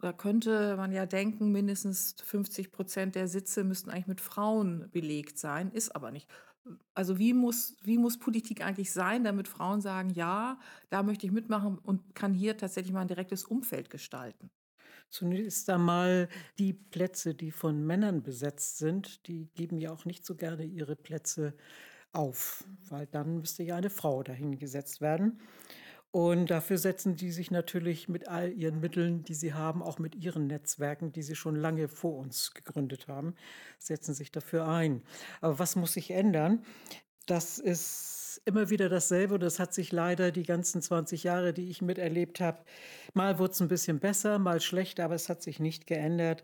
Da 0.00 0.14
könnte 0.14 0.76
man 0.76 0.92
ja 0.92 1.04
denken, 1.04 1.52
mindestens 1.52 2.16
50 2.24 2.72
Prozent 2.72 3.14
der 3.14 3.28
Sitze 3.28 3.64
müssten 3.64 3.90
eigentlich 3.90 4.06
mit 4.06 4.20
Frauen 4.22 4.90
belegt 4.90 5.38
sein, 5.38 5.70
ist 5.72 5.94
aber 5.94 6.10
nicht. 6.10 6.26
Also 6.94 7.18
wie 7.18 7.32
muss, 7.32 7.76
wie 7.82 7.98
muss 7.98 8.18
Politik 8.18 8.62
eigentlich 8.64 8.92
sein, 8.92 9.24
damit 9.24 9.48
Frauen 9.48 9.80
sagen, 9.80 10.10
ja, 10.10 10.58
da 10.90 11.02
möchte 11.02 11.26
ich 11.26 11.32
mitmachen 11.32 11.78
und 11.78 12.14
kann 12.14 12.34
hier 12.34 12.56
tatsächlich 12.56 12.92
mal 12.92 13.00
ein 13.02 13.08
direktes 13.08 13.44
Umfeld 13.44 13.90
gestalten? 13.90 14.50
Zunächst 15.08 15.68
einmal 15.70 16.28
die 16.58 16.72
Plätze, 16.72 17.34
die 17.34 17.50
von 17.50 17.84
Männern 17.84 18.22
besetzt 18.22 18.78
sind, 18.78 19.26
die 19.26 19.46
geben 19.54 19.78
ja 19.78 19.90
auch 19.92 20.04
nicht 20.04 20.24
so 20.24 20.36
gerne 20.36 20.64
ihre 20.64 20.96
Plätze 20.96 21.54
auf, 22.12 22.64
weil 22.88 23.06
dann 23.06 23.38
müsste 23.38 23.62
ja 23.64 23.76
eine 23.76 23.90
Frau 23.90 24.22
dahingesetzt 24.22 25.00
werden. 25.00 25.40
Und 26.12 26.50
dafür 26.50 26.76
setzen 26.76 27.14
die 27.14 27.30
sich 27.30 27.52
natürlich 27.52 28.08
mit 28.08 28.28
all 28.28 28.52
ihren 28.52 28.80
Mitteln, 28.80 29.22
die 29.22 29.34
sie 29.34 29.54
haben, 29.54 29.80
auch 29.80 30.00
mit 30.00 30.16
ihren 30.16 30.48
Netzwerken, 30.48 31.12
die 31.12 31.22
sie 31.22 31.36
schon 31.36 31.54
lange 31.54 31.88
vor 31.88 32.18
uns 32.18 32.52
gegründet 32.52 33.06
haben, 33.06 33.34
setzen 33.78 34.14
sich 34.14 34.32
dafür 34.32 34.66
ein. 34.66 35.02
Aber 35.40 35.60
was 35.60 35.76
muss 35.76 35.92
sich 35.92 36.10
ändern? 36.10 36.64
Das 37.26 37.60
ist 37.60 38.20
immer 38.44 38.70
wieder 38.70 38.88
dasselbe 38.88 39.34
und 39.34 39.42
das 39.42 39.60
hat 39.60 39.72
sich 39.72 39.92
leider 39.92 40.32
die 40.32 40.42
ganzen 40.42 40.82
20 40.82 41.24
Jahre, 41.24 41.52
die 41.52 41.70
ich 41.70 41.82
miterlebt 41.82 42.40
habe, 42.40 42.58
mal 43.14 43.38
wurde 43.38 43.52
es 43.52 43.60
ein 43.60 43.68
bisschen 43.68 44.00
besser, 44.00 44.38
mal 44.38 44.60
schlechter, 44.60 45.04
aber 45.04 45.14
es 45.14 45.28
hat 45.28 45.42
sich 45.42 45.60
nicht 45.60 45.86
geändert. 45.86 46.42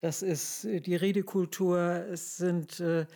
Das 0.00 0.22
ist 0.22 0.64
äh, 0.64 0.80
die 0.80 0.96
Redekultur, 0.96 1.80
es 2.10 2.36
sind 2.36 2.80
äh, 2.80 3.06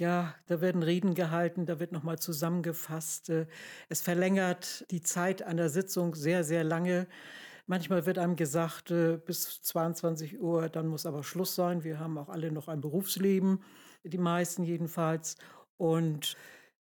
ja, 0.00 0.34
da 0.46 0.60
werden 0.60 0.82
Reden 0.82 1.14
gehalten, 1.14 1.66
da 1.66 1.80
wird 1.80 1.92
nochmal 1.92 2.18
zusammengefasst. 2.18 3.30
Äh, 3.30 3.46
es 3.88 4.00
verlängert 4.00 4.84
die 4.90 5.00
Zeit 5.00 5.42
einer 5.42 5.68
Sitzung 5.68 6.14
sehr, 6.14 6.44
sehr 6.44 6.64
lange. 6.64 7.06
Manchmal 7.66 8.06
wird 8.06 8.18
einem 8.18 8.36
gesagt, 8.36 8.90
äh, 8.90 9.16
bis 9.16 9.62
22 9.62 10.40
Uhr, 10.40 10.68
dann 10.68 10.88
muss 10.88 11.06
aber 11.06 11.22
Schluss 11.22 11.54
sein. 11.54 11.84
Wir 11.84 11.98
haben 11.98 12.18
auch 12.18 12.28
alle 12.28 12.52
noch 12.52 12.68
ein 12.68 12.80
Berufsleben, 12.80 13.62
die 14.04 14.18
meisten 14.18 14.62
jedenfalls. 14.62 15.36
Und 15.76 16.36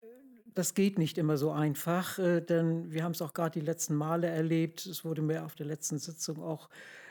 äh, 0.02 0.06
das 0.54 0.74
geht 0.74 0.98
nicht 0.98 1.18
immer 1.18 1.36
so 1.36 1.50
einfach, 1.50 2.18
denn 2.18 2.92
wir 2.92 3.04
haben 3.04 3.12
es 3.12 3.22
auch 3.22 3.32
gerade 3.32 3.58
die 3.58 3.64
letzten 3.64 3.94
Male 3.94 4.28
erlebt. 4.28 4.86
Es 4.86 5.04
wurde 5.04 5.22
mir 5.22 5.44
auf 5.44 5.54
der 5.54 5.66
letzten 5.66 5.98
Sitzung 5.98 6.42
auch 6.42 6.68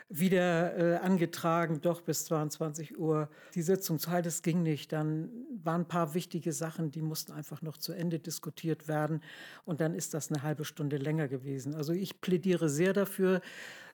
wieder 0.08 0.76
äh, 0.76 0.96
angetragen, 0.96 1.80
doch 1.80 2.00
bis 2.00 2.26
22 2.26 2.98
Uhr 2.98 3.28
die 3.54 3.62
Sitzung 3.62 3.98
zu 3.98 4.10
halten. 4.10 4.26
Das 4.26 4.42
ging 4.42 4.62
nicht. 4.62 4.92
Dann 4.92 5.30
waren 5.62 5.82
ein 5.82 5.88
paar 5.88 6.14
wichtige 6.14 6.52
Sachen, 6.52 6.90
die 6.90 7.02
mussten 7.02 7.32
einfach 7.32 7.62
noch 7.62 7.76
zu 7.76 7.92
Ende 7.92 8.18
diskutiert 8.18 8.88
werden. 8.88 9.22
Und 9.64 9.80
dann 9.80 9.94
ist 9.94 10.14
das 10.14 10.30
eine 10.30 10.42
halbe 10.42 10.64
Stunde 10.64 10.96
länger 10.96 11.28
gewesen. 11.28 11.74
Also 11.74 11.92
ich 11.92 12.20
plädiere 12.20 12.68
sehr 12.68 12.92
dafür. 12.92 13.40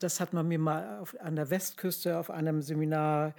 Das 0.00 0.20
hat 0.20 0.32
man 0.32 0.48
mir 0.48 0.58
mal 0.58 0.98
auf, 1.00 1.16
an 1.20 1.36
der 1.36 1.50
Westküste 1.50 2.18
auf 2.18 2.30
einem 2.30 2.62
Seminar 2.62 3.34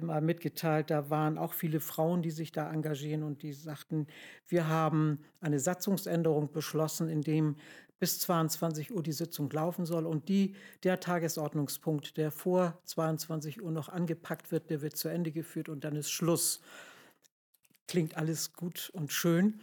mal 0.00 0.20
mitgeteilt. 0.20 0.90
Da 0.90 1.10
waren 1.10 1.38
auch 1.38 1.52
viele 1.52 1.80
Frauen, 1.80 2.22
die 2.22 2.30
sich 2.30 2.52
da 2.52 2.72
engagieren 2.72 3.22
und 3.22 3.42
die 3.42 3.52
sagten, 3.52 4.06
wir 4.48 4.68
haben 4.68 5.20
eine 5.40 5.60
Satzungsänderung 5.60 6.50
beschlossen, 6.50 7.08
in 7.08 7.22
dem 7.22 7.56
bis 7.98 8.20
22 8.20 8.94
Uhr 8.94 9.02
die 9.02 9.12
Sitzung 9.12 9.50
laufen 9.50 9.86
soll. 9.86 10.06
Und 10.06 10.28
die, 10.28 10.54
der 10.82 11.00
Tagesordnungspunkt, 11.00 12.16
der 12.16 12.30
vor 12.30 12.78
22 12.84 13.62
Uhr 13.62 13.70
noch 13.70 13.88
angepackt 13.88 14.52
wird, 14.52 14.70
der 14.70 14.82
wird 14.82 14.96
zu 14.96 15.08
Ende 15.08 15.32
geführt 15.32 15.68
und 15.68 15.84
dann 15.84 15.96
ist 15.96 16.10
Schluss. 16.10 16.60
Klingt 17.88 18.16
alles 18.16 18.52
gut 18.52 18.90
und 18.92 19.12
schön. 19.12 19.60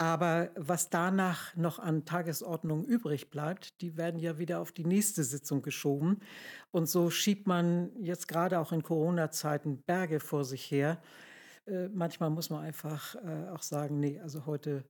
Aber 0.00 0.50
was 0.54 0.90
danach 0.90 1.56
noch 1.56 1.80
an 1.80 2.04
Tagesordnung 2.04 2.84
übrig 2.84 3.30
bleibt, 3.30 3.80
die 3.80 3.96
werden 3.96 4.20
ja 4.20 4.38
wieder 4.38 4.60
auf 4.60 4.70
die 4.70 4.84
nächste 4.84 5.24
Sitzung 5.24 5.60
geschoben. 5.60 6.20
Und 6.70 6.88
so 6.88 7.10
schiebt 7.10 7.48
man 7.48 7.90
jetzt 8.00 8.28
gerade 8.28 8.60
auch 8.60 8.70
in 8.70 8.84
Corona-Zeiten 8.84 9.82
Berge 9.82 10.20
vor 10.20 10.44
sich 10.44 10.70
her. 10.70 11.02
Äh, 11.66 11.88
manchmal 11.88 12.30
muss 12.30 12.48
man 12.48 12.62
einfach 12.62 13.16
äh, 13.16 13.48
auch 13.50 13.62
sagen, 13.62 13.98
nee, 13.98 14.20
also 14.20 14.46
heute 14.46 14.84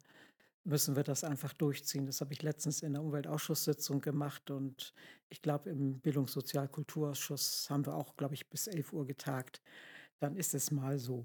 müssen 0.69 0.97
wir 0.97 1.03
das 1.03 1.25
einfach 1.25 1.53
durchziehen. 1.55 2.07
Das 2.07 2.21
habe 2.21 2.33
ich 2.33 2.43
letztens 2.43 2.83
in 2.83 2.93
der 2.93 3.03
Umweltausschusssitzung 3.03 4.01
gemacht 4.01 4.51
und 4.51 4.93
ich 5.31 5.43
glaube, 5.43 5.71
im 5.71 5.99
Bildungssozialkulturausschuss 6.01 7.69
haben 7.71 7.87
wir 7.87 7.95
auch, 7.95 8.17
glaube 8.17 8.35
ich, 8.35 8.49
bis 8.49 8.67
11 8.67 8.93
Uhr 8.93 9.07
getagt. 9.07 9.63
Dann 10.21 10.37
ist 10.37 10.55
es 10.55 10.71
mal 10.71 10.99
so. 10.99 11.25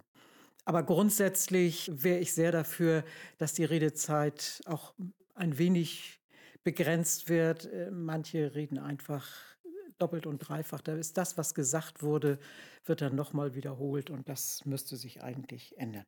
Aber 0.65 0.83
grundsätzlich 0.83 1.91
wäre 1.93 2.19
ich 2.19 2.33
sehr 2.33 2.51
dafür, 2.51 3.03
dass 3.37 3.53
die 3.53 3.65
Redezeit 3.65 4.61
auch 4.65 4.93
ein 5.35 5.57
wenig 5.57 6.21
begrenzt 6.63 7.27
wird. 7.27 7.65
Äh, 7.65 7.91
manche 7.91 8.55
reden 8.55 8.77
einfach 8.77 9.27
doppelt 9.97 10.25
und 10.25 10.39
dreifach. 10.39 10.81
Da 10.81 10.95
ist 10.95 11.17
das, 11.17 11.37
was 11.37 11.53
gesagt 11.53 12.01
wurde, 12.01 12.39
wird 12.85 13.01
dann 13.01 13.15
nochmal 13.15 13.55
wiederholt 13.55 14.09
und 14.09 14.29
das 14.29 14.63
müsste 14.65 14.95
sich 14.95 15.21
eigentlich 15.21 15.77
ändern. 15.77 16.05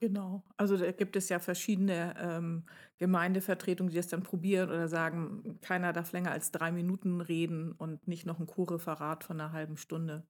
Genau. 0.00 0.44
Also 0.58 0.76
da 0.76 0.92
gibt 0.92 1.16
es 1.16 1.30
ja 1.30 1.38
verschiedene 1.38 2.14
ähm, 2.18 2.64
Gemeindevertretungen, 2.98 3.90
die 3.90 3.96
das 3.96 4.08
dann 4.08 4.22
probieren 4.22 4.68
oder 4.68 4.88
sagen, 4.88 5.58
keiner 5.62 5.92
darf 5.94 6.12
länger 6.12 6.32
als 6.32 6.50
drei 6.50 6.70
Minuten 6.70 7.22
reden 7.22 7.72
und 7.72 8.06
nicht 8.06 8.26
noch 8.26 8.38
ein 8.38 8.46
Co-Referat 8.46 9.24
von 9.24 9.40
einer 9.40 9.52
halben 9.52 9.78
Stunde 9.78 10.26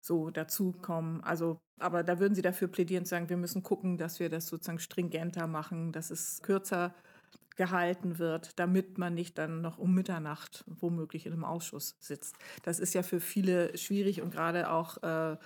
so 0.00 0.30
dazukommen. 0.30 1.22
Also, 1.22 1.58
aber 1.80 2.02
da 2.04 2.18
würden 2.20 2.34
Sie 2.34 2.42
dafür 2.42 2.68
plädieren, 2.68 3.04
sagen, 3.06 3.30
wir 3.30 3.36
müssen 3.38 3.62
gucken, 3.62 3.96
dass 3.98 4.20
wir 4.20 4.28
das 4.28 4.46
sozusagen 4.48 4.78
stringenter 4.80 5.46
machen, 5.46 5.92
dass 5.92 6.10
es 6.10 6.42
kürzer 6.42 6.94
gehalten 7.56 8.18
wird, 8.18 8.58
damit 8.58 8.98
man 8.98 9.14
nicht 9.14 9.38
dann 9.38 9.60
noch 9.60 9.78
um 9.78 9.94
Mitternacht 9.94 10.64
womöglich 10.66 11.26
in 11.26 11.32
einem 11.32 11.44
Ausschuss 11.44 11.96
sitzt. 12.00 12.36
Das 12.62 12.78
ist 12.78 12.94
ja 12.94 13.02
für 13.02 13.20
viele 13.20 13.76
schwierig 13.76 14.22
und 14.22 14.30
gerade 14.30 14.70
auch, 14.70 15.02
äh, 15.02 15.36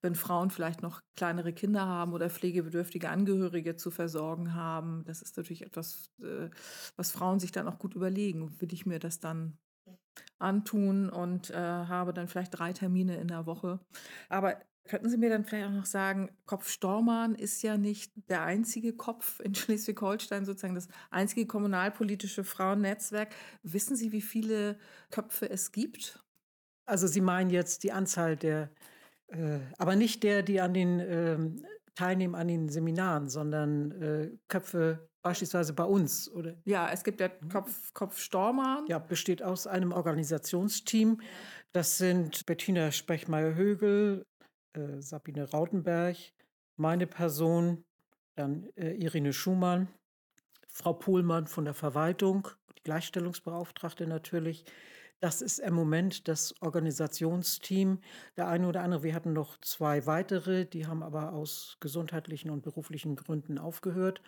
wenn 0.00 0.14
Frauen 0.14 0.50
vielleicht 0.50 0.82
noch 0.82 1.02
kleinere 1.16 1.52
Kinder 1.52 1.86
haben 1.86 2.12
oder 2.12 2.30
pflegebedürftige 2.30 3.10
Angehörige 3.10 3.76
zu 3.76 3.90
versorgen 3.90 4.54
haben. 4.54 5.04
Das 5.04 5.22
ist 5.22 5.36
natürlich 5.36 5.62
etwas, 5.62 6.10
äh, 6.20 6.50
was 6.96 7.10
Frauen 7.10 7.40
sich 7.40 7.52
dann 7.52 7.68
auch 7.68 7.78
gut 7.78 7.94
überlegen. 7.94 8.60
Will 8.60 8.72
ich 8.72 8.86
mir 8.86 8.98
das 8.98 9.20
dann 9.20 9.58
antun 10.38 11.08
und 11.08 11.50
äh, 11.50 11.56
habe 11.56 12.12
dann 12.12 12.28
vielleicht 12.28 12.58
drei 12.58 12.72
Termine 12.72 13.16
in 13.16 13.28
der 13.28 13.46
Woche. 13.46 13.80
Aber 14.28 14.56
könnten 14.88 15.08
Sie 15.08 15.18
mir 15.18 15.30
dann 15.30 15.44
vielleicht 15.44 15.68
auch 15.68 15.72
noch 15.72 15.86
sagen, 15.86 16.30
Kopf 16.46 16.68
Stormann 16.68 17.34
ist 17.34 17.62
ja 17.62 17.76
nicht 17.76 18.12
der 18.28 18.42
einzige 18.42 18.92
Kopf 18.92 19.40
in 19.40 19.54
Schleswig-Holstein, 19.54 20.44
sozusagen 20.44 20.74
das 20.74 20.88
einzige 21.10 21.46
kommunalpolitische 21.46 22.44
Frauennetzwerk. 22.44 23.34
Wissen 23.62 23.96
Sie, 23.96 24.12
wie 24.12 24.22
viele 24.22 24.78
Köpfe 25.10 25.48
es 25.50 25.72
gibt? 25.72 26.22
Also 26.86 27.06
Sie 27.06 27.20
meinen 27.20 27.50
jetzt 27.50 27.82
die 27.82 27.92
Anzahl 27.92 28.36
der, 28.36 28.70
äh, 29.28 29.58
aber 29.78 29.96
nicht 29.96 30.22
der, 30.22 30.42
die 30.42 30.60
an 30.60 30.74
den 30.74 31.00
äh, 31.00 31.38
teilnehmen 31.94 32.34
an 32.34 32.48
den 32.48 32.68
Seminaren, 32.68 33.28
sondern 33.28 33.90
äh, 34.02 34.30
Köpfe 34.48 35.08
Beispielsweise 35.26 35.72
bei 35.72 35.82
uns, 35.82 36.30
oder? 36.30 36.54
Ja, 36.64 36.88
es 36.92 37.02
gibt 37.02 37.20
ja 37.20 37.28
mhm. 37.28 37.48
Kopf, 37.48 37.92
Kopf 37.92 38.20
Stormann. 38.20 38.86
Ja, 38.86 39.00
besteht 39.00 39.42
aus 39.42 39.66
einem 39.66 39.90
Organisationsteam. 39.90 41.20
Das 41.72 41.98
sind 41.98 42.46
Bettina 42.46 42.92
Sprechmeier-Högel, 42.92 44.24
äh, 44.76 45.00
Sabine 45.00 45.50
Rautenberg, 45.50 46.16
meine 46.76 47.06
Person, 47.06 47.84
dann 48.34 48.68
äh, 48.76 48.92
Irene 48.92 49.32
Schumann, 49.32 49.88
Frau 50.68 50.92
Pohlmann 50.92 51.46
von 51.46 51.64
der 51.64 51.74
Verwaltung, 51.74 52.48
die 52.78 52.82
Gleichstellungsbeauftragte 52.82 54.06
natürlich. 54.06 54.64
Das 55.20 55.40
ist 55.40 55.58
im 55.58 55.72
Moment 55.72 56.28
das 56.28 56.54
Organisationsteam. 56.60 58.00
Der 58.36 58.48
eine 58.48 58.68
oder 58.68 58.82
andere, 58.82 59.02
wir 59.02 59.14
hatten 59.14 59.32
noch 59.32 59.58
zwei 59.62 60.04
weitere, 60.04 60.66
die 60.66 60.86
haben 60.86 61.02
aber 61.02 61.32
aus 61.32 61.78
gesundheitlichen 61.80 62.50
und 62.50 62.62
beruflichen 62.62 63.16
Gründen 63.16 63.58
aufgehört. 63.58 64.20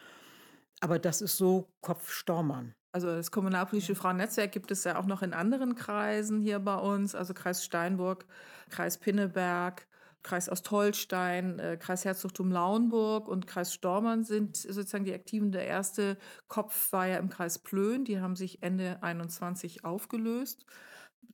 Aber 0.80 0.98
das 0.98 1.20
ist 1.20 1.36
so 1.36 1.68
Kopfstormern. 1.82 2.74
Also 2.92 3.08
das 3.08 3.30
kommunalpolitische 3.30 3.94
Frauennetzwerk 3.94 4.50
gibt 4.50 4.70
es 4.70 4.84
ja 4.84 4.98
auch 4.98 5.04
noch 5.04 5.22
in 5.22 5.34
anderen 5.34 5.74
Kreisen 5.74 6.40
hier 6.40 6.58
bei 6.58 6.76
uns, 6.76 7.14
also 7.14 7.34
Kreis 7.34 7.62
Steinburg, 7.62 8.24
Kreis 8.70 8.96
Pinneberg, 8.96 9.86
Kreis 10.22 10.48
Ostholstein, 10.48 11.58
äh, 11.58 11.76
Kreis 11.76 12.04
Herzogtum 12.04 12.50
Lauenburg 12.50 13.28
und 13.28 13.46
Kreis 13.46 13.72
Stormern 13.72 14.24
sind 14.24 14.56
sozusagen 14.56 15.04
die 15.04 15.14
Aktiven. 15.14 15.52
Der 15.52 15.66
erste 15.66 16.18
Kopf 16.48 16.92
war 16.92 17.06
ja 17.06 17.18
im 17.18 17.28
Kreis 17.28 17.58
Plön, 17.58 18.04
die 18.04 18.20
haben 18.20 18.36
sich 18.36 18.62
Ende 18.62 19.02
21 19.02 19.84
aufgelöst. 19.84 20.66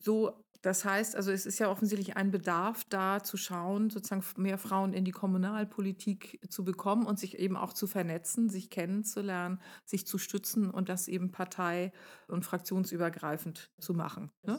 So 0.00 0.44
das 0.64 0.86
heißt, 0.86 1.14
also 1.14 1.30
es 1.30 1.44
ist 1.44 1.58
ja 1.58 1.70
offensichtlich 1.70 2.16
ein 2.16 2.30
Bedarf 2.30 2.84
da 2.88 3.22
zu 3.22 3.36
schauen, 3.36 3.90
sozusagen 3.90 4.24
mehr 4.38 4.56
Frauen 4.56 4.94
in 4.94 5.04
die 5.04 5.10
Kommunalpolitik 5.10 6.40
zu 6.48 6.64
bekommen 6.64 7.04
und 7.04 7.18
sich 7.18 7.38
eben 7.38 7.54
auch 7.58 7.74
zu 7.74 7.86
vernetzen, 7.86 8.48
sich 8.48 8.70
kennenzulernen, 8.70 9.60
sich 9.84 10.06
zu 10.06 10.16
stützen 10.16 10.70
und 10.70 10.88
das 10.88 11.06
eben 11.06 11.32
partei- 11.32 11.92
und 12.28 12.46
fraktionsübergreifend 12.46 13.72
zu 13.78 13.92
machen. 13.92 14.30
Ne? 14.42 14.58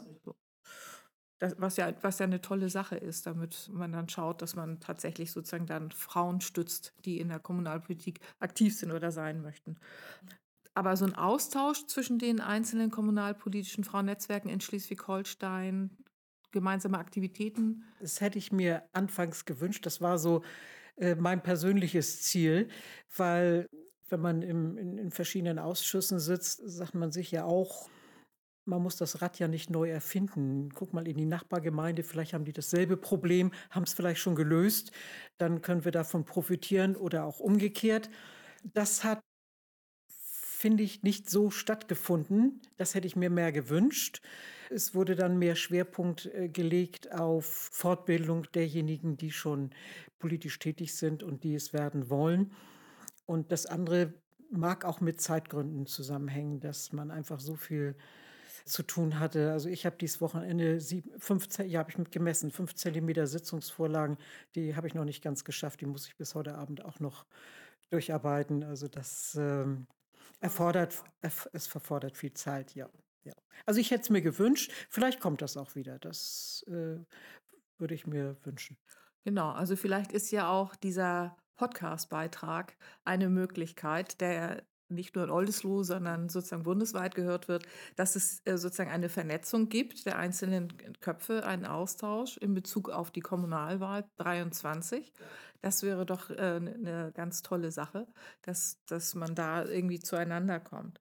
Das, 1.38 1.54
was, 1.58 1.76
ja, 1.76 1.92
was 2.02 2.18
ja 2.18 2.24
eine 2.24 2.40
tolle 2.40 2.70
Sache 2.70 2.96
ist, 2.96 3.26
damit 3.26 3.68
man 3.72 3.92
dann 3.92 4.08
schaut, 4.08 4.40
dass 4.40 4.56
man 4.56 4.80
tatsächlich 4.80 5.32
sozusagen 5.32 5.66
dann 5.66 5.90
Frauen 5.90 6.40
stützt, 6.40 6.94
die 7.04 7.20
in 7.20 7.28
der 7.28 7.40
Kommunalpolitik 7.40 8.20
aktiv 8.38 8.76
sind 8.76 8.92
oder 8.92 9.10
sein 9.10 9.42
möchten. 9.42 9.76
Aber 10.74 10.96
so 10.96 11.04
ein 11.04 11.14
Austausch 11.14 11.86
zwischen 11.86 12.18
den 12.18 12.40
einzelnen 12.40 12.90
kommunalpolitischen 12.90 13.84
Frauennetzwerken 13.84 14.50
in 14.50 14.60
Schleswig-Holstein, 14.60 15.90
gemeinsame 16.52 16.98
Aktivitäten? 16.98 17.84
Das 18.00 18.20
hätte 18.20 18.38
ich 18.38 18.52
mir 18.52 18.82
anfangs 18.92 19.44
gewünscht. 19.44 19.84
Das 19.86 20.00
war 20.00 20.18
so 20.18 20.42
äh, 20.96 21.14
mein 21.14 21.42
persönliches 21.42 22.22
Ziel, 22.22 22.68
weil 23.16 23.66
wenn 24.08 24.20
man 24.20 24.42
im, 24.42 24.78
in, 24.78 24.98
in 24.98 25.10
verschiedenen 25.10 25.58
Ausschüssen 25.58 26.18
sitzt, 26.18 26.60
sagt 26.64 26.94
man 26.94 27.10
sich 27.10 27.30
ja 27.30 27.44
auch, 27.44 27.88
man 28.66 28.82
muss 28.82 28.96
das 28.96 29.22
Rad 29.22 29.38
ja 29.38 29.48
nicht 29.48 29.70
neu 29.70 29.88
erfinden. 29.88 30.70
Guck 30.74 30.92
mal 30.92 31.08
in 31.08 31.16
die 31.16 31.24
Nachbargemeinde, 31.24 32.02
vielleicht 32.02 32.34
haben 32.34 32.44
die 32.44 32.52
dasselbe 32.52 32.96
Problem, 32.96 33.52
haben 33.70 33.84
es 33.84 33.94
vielleicht 33.94 34.20
schon 34.20 34.34
gelöst. 34.34 34.92
Dann 35.38 35.62
können 35.62 35.84
wir 35.84 35.92
davon 35.92 36.24
profitieren 36.24 36.96
oder 36.96 37.24
auch 37.24 37.40
umgekehrt. 37.40 38.10
Das 38.74 39.04
hat 39.04 39.20
finde 40.56 40.82
ich, 40.82 41.02
nicht 41.02 41.28
so 41.30 41.50
stattgefunden. 41.50 42.62
Das 42.76 42.94
hätte 42.94 43.06
ich 43.06 43.14
mir 43.14 43.30
mehr 43.30 43.52
gewünscht. 43.52 44.22
Es 44.70 44.94
wurde 44.94 45.14
dann 45.14 45.38
mehr 45.38 45.54
Schwerpunkt 45.54 46.26
äh, 46.26 46.48
gelegt 46.48 47.12
auf 47.12 47.68
Fortbildung 47.72 48.50
derjenigen, 48.52 49.16
die 49.16 49.30
schon 49.30 49.70
politisch 50.18 50.58
tätig 50.58 50.96
sind 50.96 51.22
und 51.22 51.44
die 51.44 51.54
es 51.54 51.72
werden 51.72 52.08
wollen. 52.10 52.52
Und 53.26 53.52
das 53.52 53.66
andere 53.66 54.14
mag 54.50 54.84
auch 54.84 55.00
mit 55.00 55.20
Zeitgründen 55.20 55.86
zusammenhängen, 55.86 56.58
dass 56.58 56.92
man 56.92 57.10
einfach 57.10 57.38
so 57.38 57.54
viel 57.54 57.94
zu 58.66 58.82
tun 58.82 59.18
hatte. 59.18 59.52
Also 59.52 59.68
ich 59.68 59.86
habe 59.86 59.96
dieses 59.96 60.20
Wochenende 60.20 60.80
sieben, 60.80 61.10
fünf, 61.18 61.46
ja, 61.58 61.78
habe 61.78 61.90
ich 61.90 62.10
gemessen, 62.10 62.50
fünf 62.50 62.74
Zentimeter 62.74 63.26
Sitzungsvorlagen, 63.26 64.18
die 64.54 64.76
habe 64.76 64.88
ich 64.88 64.94
noch 64.94 65.04
nicht 65.04 65.22
ganz 65.22 65.44
geschafft. 65.44 65.80
Die 65.80 65.86
muss 65.86 66.06
ich 66.06 66.16
bis 66.16 66.34
heute 66.34 66.56
Abend 66.56 66.84
auch 66.84 67.00
noch 67.00 67.26
durcharbeiten. 67.90 68.64
Also 68.64 68.88
das 68.88 69.36
ähm, 69.38 69.86
Erfordert, 70.40 71.02
es 71.52 71.66
verfordert 71.66 72.16
viel 72.16 72.34
Zeit, 72.34 72.74
ja. 72.74 72.90
ja. 73.24 73.32
Also 73.64 73.80
ich 73.80 73.90
hätte 73.90 74.02
es 74.02 74.10
mir 74.10 74.20
gewünscht, 74.20 74.70
vielleicht 74.90 75.20
kommt 75.20 75.40
das 75.40 75.56
auch 75.56 75.74
wieder. 75.74 75.98
Das 75.98 76.64
äh, 76.68 76.98
würde 77.78 77.94
ich 77.94 78.06
mir 78.06 78.36
wünschen. 78.44 78.76
Genau, 79.24 79.50
also 79.50 79.76
vielleicht 79.76 80.12
ist 80.12 80.30
ja 80.30 80.50
auch 80.50 80.76
dieser 80.76 81.36
Podcast-Beitrag 81.56 82.76
eine 83.04 83.28
Möglichkeit, 83.28 84.20
der 84.20 84.62
nicht 84.88 85.14
nur 85.14 85.24
in 85.24 85.30
Oldesloe, 85.30 85.84
sondern 85.84 86.28
sozusagen 86.28 86.62
bundesweit 86.62 87.14
gehört 87.14 87.48
wird, 87.48 87.66
dass 87.96 88.16
es 88.16 88.40
äh, 88.44 88.56
sozusagen 88.56 88.90
eine 88.90 89.08
Vernetzung 89.08 89.68
gibt 89.68 90.06
der 90.06 90.18
einzelnen 90.18 90.72
Köpfe, 91.00 91.44
einen 91.44 91.66
Austausch 91.66 92.36
in 92.36 92.54
Bezug 92.54 92.90
auf 92.90 93.10
die 93.10 93.20
Kommunalwahl 93.20 94.04
23. 94.16 95.12
Das 95.62 95.82
wäre 95.82 96.06
doch 96.06 96.30
äh, 96.30 96.34
eine 96.34 96.78
ne 96.78 97.12
ganz 97.14 97.42
tolle 97.42 97.70
Sache, 97.72 98.06
dass, 98.42 98.82
dass 98.86 99.14
man 99.14 99.34
da 99.34 99.64
irgendwie 99.64 99.98
zueinander 99.98 100.60
kommt. 100.60 101.00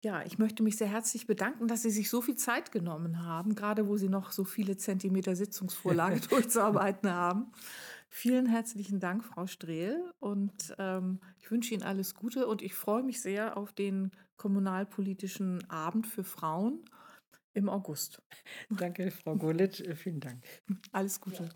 Ja, 0.00 0.22
ich 0.24 0.38
möchte 0.38 0.62
mich 0.62 0.76
sehr 0.76 0.86
herzlich 0.86 1.26
bedanken, 1.26 1.66
dass 1.66 1.82
Sie 1.82 1.90
sich 1.90 2.08
so 2.08 2.22
viel 2.22 2.36
Zeit 2.36 2.70
genommen 2.70 3.26
haben, 3.26 3.56
gerade 3.56 3.88
wo 3.88 3.96
Sie 3.96 4.08
noch 4.08 4.30
so 4.30 4.44
viele 4.44 4.76
Zentimeter 4.76 5.34
Sitzungsvorlage 5.34 6.20
durchzuarbeiten 6.28 7.10
haben. 7.10 7.52
Vielen 8.08 8.46
herzlichen 8.46 9.00
Dank, 9.00 9.24
Frau 9.24 9.46
Strehl. 9.46 10.12
Und 10.18 10.74
ähm, 10.78 11.20
ich 11.38 11.50
wünsche 11.50 11.74
Ihnen 11.74 11.82
alles 11.82 12.14
Gute 12.14 12.46
und 12.46 12.62
ich 12.62 12.74
freue 12.74 13.02
mich 13.02 13.20
sehr 13.20 13.56
auf 13.56 13.72
den 13.72 14.10
kommunalpolitischen 14.36 15.68
Abend 15.70 16.06
für 16.06 16.24
Frauen 16.24 16.84
im 17.54 17.68
August. 17.68 18.22
Danke, 18.70 19.10
Frau 19.10 19.36
Gurlitt. 19.36 19.84
Vielen 19.96 20.20
Dank. 20.20 20.42
Alles 20.92 21.20
Gute. 21.20 21.48